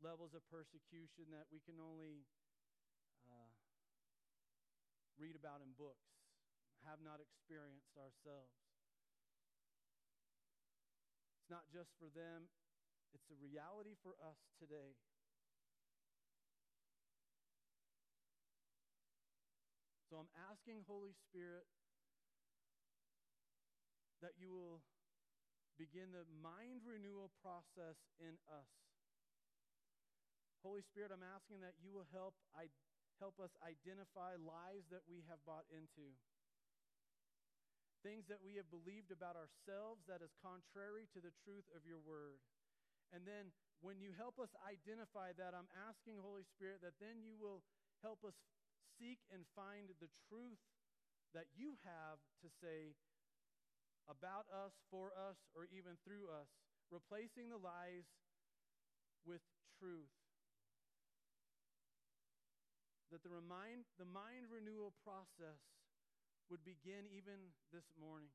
levels 0.00 0.32
of 0.32 0.40
persecution 0.48 1.28
that 1.28 1.44
we 1.52 1.60
can 1.60 1.76
only 1.76 2.24
uh, 3.28 3.52
read 5.20 5.36
about 5.36 5.60
in 5.60 5.76
books 5.76 6.08
have 6.88 7.04
not 7.04 7.20
experienced 7.20 7.92
ourselves. 8.00 8.56
It's 11.36 11.52
not 11.52 11.68
just 11.68 11.92
for 12.00 12.08
them, 12.08 12.48
it's 13.12 13.28
a 13.28 13.36
reality 13.36 13.92
for 14.00 14.16
us 14.24 14.40
today. 14.56 14.96
So 20.08 20.18
I'm 20.18 20.32
asking, 20.50 20.82
Holy 20.88 21.14
Spirit, 21.14 21.68
that 24.20 24.36
you 24.36 24.52
will 24.52 24.80
begin 25.80 26.12
the 26.12 26.28
mind 26.44 26.84
renewal 26.84 27.32
process 27.40 27.96
in 28.20 28.36
us. 28.48 28.68
Holy 30.60 30.84
Spirit, 30.84 31.08
I'm 31.08 31.24
asking 31.24 31.64
that 31.64 31.80
you 31.80 31.88
will 31.88 32.08
help, 32.12 32.36
I, 32.52 32.68
help 33.16 33.40
us 33.40 33.52
identify 33.64 34.36
lies 34.36 34.84
that 34.92 35.08
we 35.08 35.24
have 35.32 35.40
bought 35.48 35.64
into 35.72 36.12
things 38.04 38.28
that 38.32 38.40
we 38.40 38.56
have 38.56 38.68
believed 38.72 39.12
about 39.12 39.36
ourselves 39.36 40.04
that 40.08 40.24
is 40.24 40.32
contrary 40.40 41.04
to 41.12 41.20
the 41.20 41.32
truth 41.44 41.68
of 41.76 41.84
your 41.84 42.00
word. 42.00 42.40
And 43.12 43.28
then 43.28 43.52
when 43.84 44.00
you 44.00 44.12
help 44.16 44.40
us 44.40 44.52
identify 44.64 45.36
that, 45.36 45.52
I'm 45.52 45.68
asking, 45.88 46.20
Holy 46.20 46.44
Spirit, 46.56 46.80
that 46.84 46.96
then 47.00 47.20
you 47.20 47.36
will 47.36 47.60
help 48.00 48.24
us 48.24 48.36
seek 48.96 49.20
and 49.32 49.44
find 49.56 49.92
the 50.00 50.12
truth 50.28 50.60
that 51.36 51.48
you 51.52 51.76
have 51.84 52.20
to 52.44 52.48
say 52.60 52.96
about 54.10 54.50
us, 54.50 54.74
for 54.90 55.14
us, 55.14 55.38
or 55.54 55.70
even 55.70 55.94
through 56.02 56.26
us, 56.26 56.50
replacing 56.90 57.46
the 57.46 57.62
lies 57.62 58.10
with 59.22 59.40
truth. 59.78 60.10
That 63.14 63.22
the, 63.22 63.30
remind, 63.30 63.86
the 63.98 64.06
mind 64.06 64.50
renewal 64.50 64.94
process 65.06 65.62
would 66.50 66.66
begin 66.66 67.06
even 67.14 67.54
this 67.70 67.86
morning, 67.94 68.34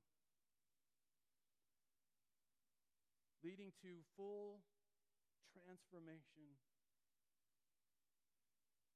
leading 3.43 3.75
to 3.83 3.99
full 4.15 4.63
transformation. 5.51 6.55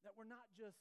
That 0.08 0.16
we're 0.16 0.32
not 0.32 0.48
just 0.56 0.80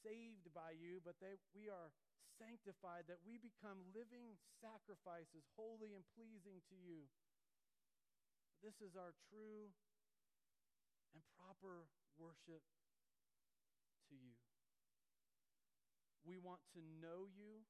saved 0.00 0.48
by 0.52 0.72
you, 0.76 1.04
but 1.04 1.20
that 1.20 1.40
we 1.52 1.68
are 1.68 1.92
sanctified, 2.36 3.08
that 3.08 3.24
we 3.24 3.40
become 3.40 3.80
living 3.96 4.36
sacrifices, 4.60 5.48
holy 5.56 5.96
and 5.96 6.04
pleasing 6.12 6.60
to 6.68 6.76
you. 6.76 7.08
This 8.64 8.80
is 8.80 8.96
our 8.96 9.12
true 9.28 9.72
and 11.12 11.24
proper 11.36 11.88
worship 12.16 12.64
to 14.08 14.14
you. 14.16 14.36
We 16.24 16.36
want 16.36 16.60
to 16.74 16.82
know 17.00 17.30
you, 17.30 17.62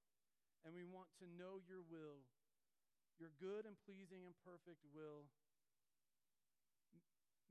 and 0.64 0.72
we 0.72 0.86
want 0.86 1.12
to 1.20 1.26
know 1.28 1.60
your 1.62 1.84
will, 1.84 2.24
your 3.20 3.30
good 3.36 3.68
and 3.68 3.76
pleasing 3.84 4.24
and 4.24 4.34
perfect 4.42 4.82
will. 4.90 5.28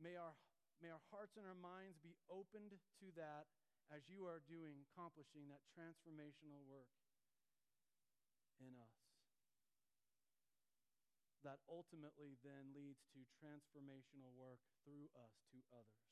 May 0.02 0.18
our, 0.18 0.34
may 0.82 0.92
our 0.92 1.04
hearts 1.14 1.38
and 1.38 1.46
our 1.46 1.56
minds 1.56 2.02
be 2.02 2.18
opened 2.28 2.76
to 2.76 3.08
that 3.16 3.48
as 3.94 4.10
you 4.10 4.26
are 4.26 4.42
doing, 4.50 4.82
accomplishing 4.82 5.46
that 5.54 5.62
transformational 5.72 6.66
work 6.66 6.90
in 8.60 8.74
us. 8.78 8.98
That 11.46 11.62
ultimately 11.70 12.42
then 12.42 12.74
leads 12.74 13.06
to 13.14 13.22
transformational 13.38 14.34
work 14.34 14.58
through 14.82 15.14
us 15.14 15.46
to 15.54 15.62
others. 15.70 16.10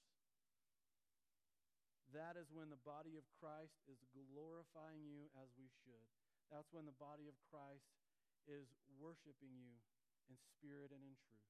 That 2.14 2.38
is 2.38 2.54
when 2.54 2.70
the 2.70 2.78
body 2.86 3.18
of 3.18 3.26
Christ 3.42 3.82
is 3.90 3.98
glorifying 4.14 5.02
you 5.02 5.34
as 5.42 5.50
we 5.58 5.66
should. 5.82 6.06
That's 6.54 6.70
when 6.70 6.86
the 6.86 6.94
body 7.02 7.26
of 7.26 7.34
Christ 7.50 7.90
is 8.46 8.70
worshiping 9.02 9.58
you 9.58 9.82
in 10.30 10.38
spirit 10.38 10.94
and 10.94 11.02
in 11.02 11.18
truth. 11.18 11.50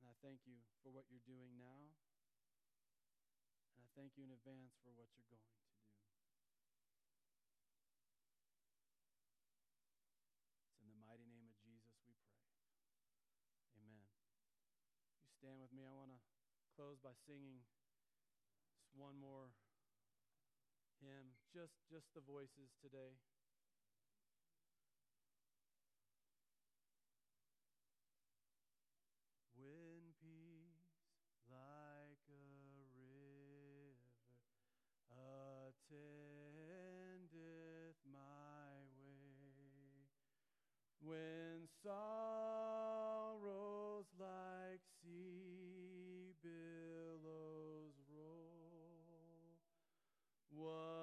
And 0.00 0.08
I 0.08 0.16
thank 0.24 0.40
you 0.48 0.64
for 0.80 0.88
what 0.88 1.04
you're 1.12 1.28
doing 1.28 1.52
now 1.60 1.92
thank 3.98 4.14
you 4.14 4.22
in 4.22 4.30
advance 4.30 4.78
for 4.86 4.94
what 4.94 5.10
you're 5.18 5.26
going 5.26 5.42
to 5.42 5.50
do. 5.58 5.66
It's 10.70 10.86
in 10.86 10.88
the 10.94 11.02
mighty 11.02 11.26
name 11.26 11.50
of 11.50 11.58
Jesus 11.66 11.98
we 12.06 12.14
pray. 12.22 12.46
Amen. 13.74 14.06
You 15.26 15.34
stand 15.34 15.58
with 15.58 15.74
me. 15.74 15.82
I 15.82 15.90
want 15.90 16.14
to 16.14 16.22
close 16.78 17.02
by 17.02 17.10
singing 17.26 17.66
just 18.78 18.94
one 18.94 19.18
more 19.18 19.50
hymn, 21.02 21.34
just 21.50 21.82
just 21.90 22.14
the 22.14 22.22
voices 22.22 22.70
today. 22.78 23.18
When 41.08 41.64
sorrows 41.82 42.04
like 44.20 44.82
sea 45.02 46.34
billows 46.42 47.94
roll, 48.12 49.56
whatever 50.54 50.97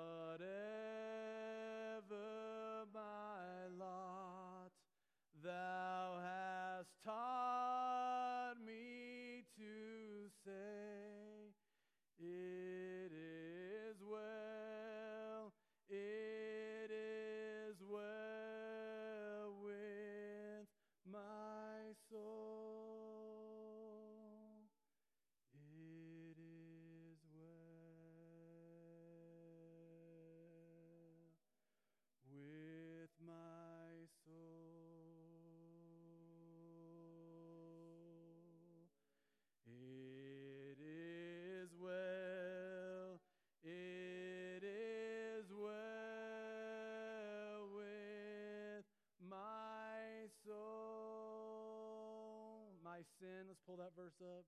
sin, 53.25 53.49
let's 53.49 53.61
pull 53.65 53.77
that 53.77 53.89
verse 53.97 54.21
up. 54.21 54.45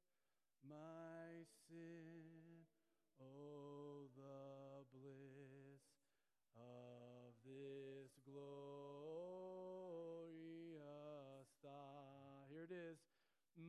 My 0.61 1.41
sin, 1.65 2.61
oh, 3.19 4.05
the 4.15 4.85
bliss 4.93 5.81
of 6.53 7.33
this 7.41 8.13
glorious 8.21 8.37
thought. 11.63 12.45
Here 12.49 12.65
it 12.69 12.73
is. 12.73 12.97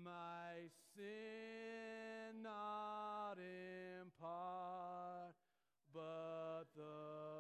My 0.05 0.69
sin 0.95 2.43
not 2.43 3.39
in 3.39 4.13
part, 4.21 5.33
but 5.95 6.65
the 6.77 7.38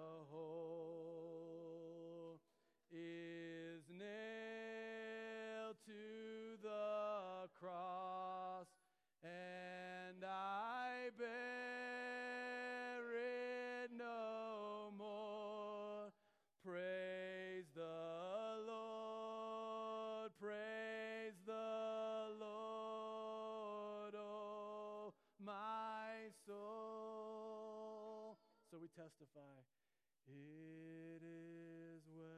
We 28.81 28.87
testify, 28.95 29.59
it 30.29 31.23
is 31.25 32.03
well 32.15 32.29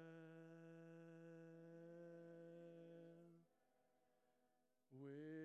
with 4.90 5.39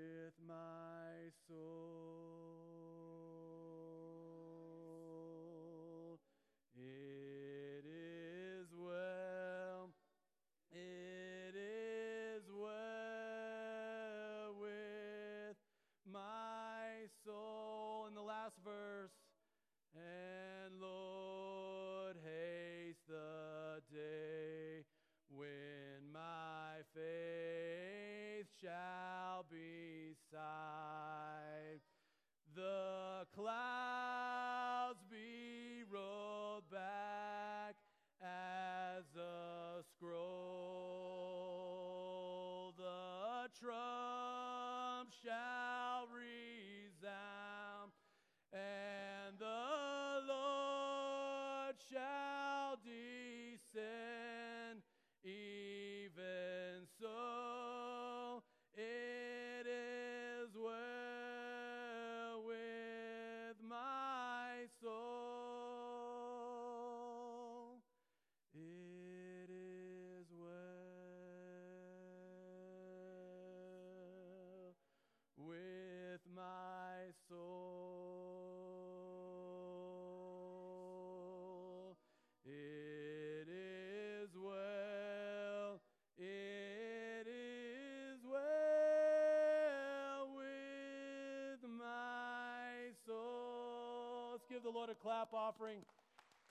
the 94.66 94.74
Lord 94.74 94.90
a 94.90 94.98
clap 94.98 95.30
offering. 95.30 95.86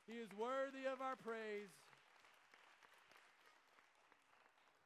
He 0.07 0.23
is 0.23 0.31
worthy 0.39 0.87
of 0.87 1.03
our 1.03 1.19
praise. 1.19 1.75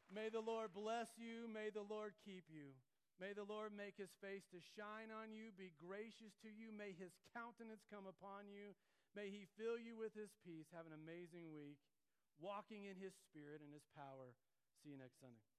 May 0.09 0.33
the 0.33 0.41
Lord 0.41 0.73
bless 0.73 1.13
you. 1.21 1.45
May 1.45 1.69
the 1.69 1.85
Lord 1.85 2.17
keep 2.25 2.49
you. 2.49 2.73
May 3.21 3.37
the 3.37 3.45
Lord 3.45 3.77
make 3.77 4.01
his 4.01 4.15
face 4.25 4.49
to 4.55 4.65
shine 4.79 5.13
on 5.13 5.35
you, 5.35 5.51
be 5.59 5.75
gracious 5.77 6.39
to 6.47 6.49
you. 6.49 6.71
May 6.71 6.95
his 6.95 7.13
countenance 7.35 7.83
come 7.91 8.07
upon 8.07 8.49
you. 8.49 8.73
May 9.13 9.29
he 9.29 9.51
fill 9.59 9.77
you 9.77 9.99
with 9.99 10.15
his 10.15 10.33
peace. 10.47 10.71
Have 10.71 10.87
an 10.87 10.95
amazing 10.95 11.51
week, 11.51 11.83
walking 12.39 12.87
in 12.87 12.95
his 12.95 13.13
spirit 13.29 13.61
and 13.61 13.75
his 13.75 13.85
power. 13.93 14.39
See 14.81 14.95
you 14.95 14.99
next 15.03 15.19
Sunday. 15.19 15.58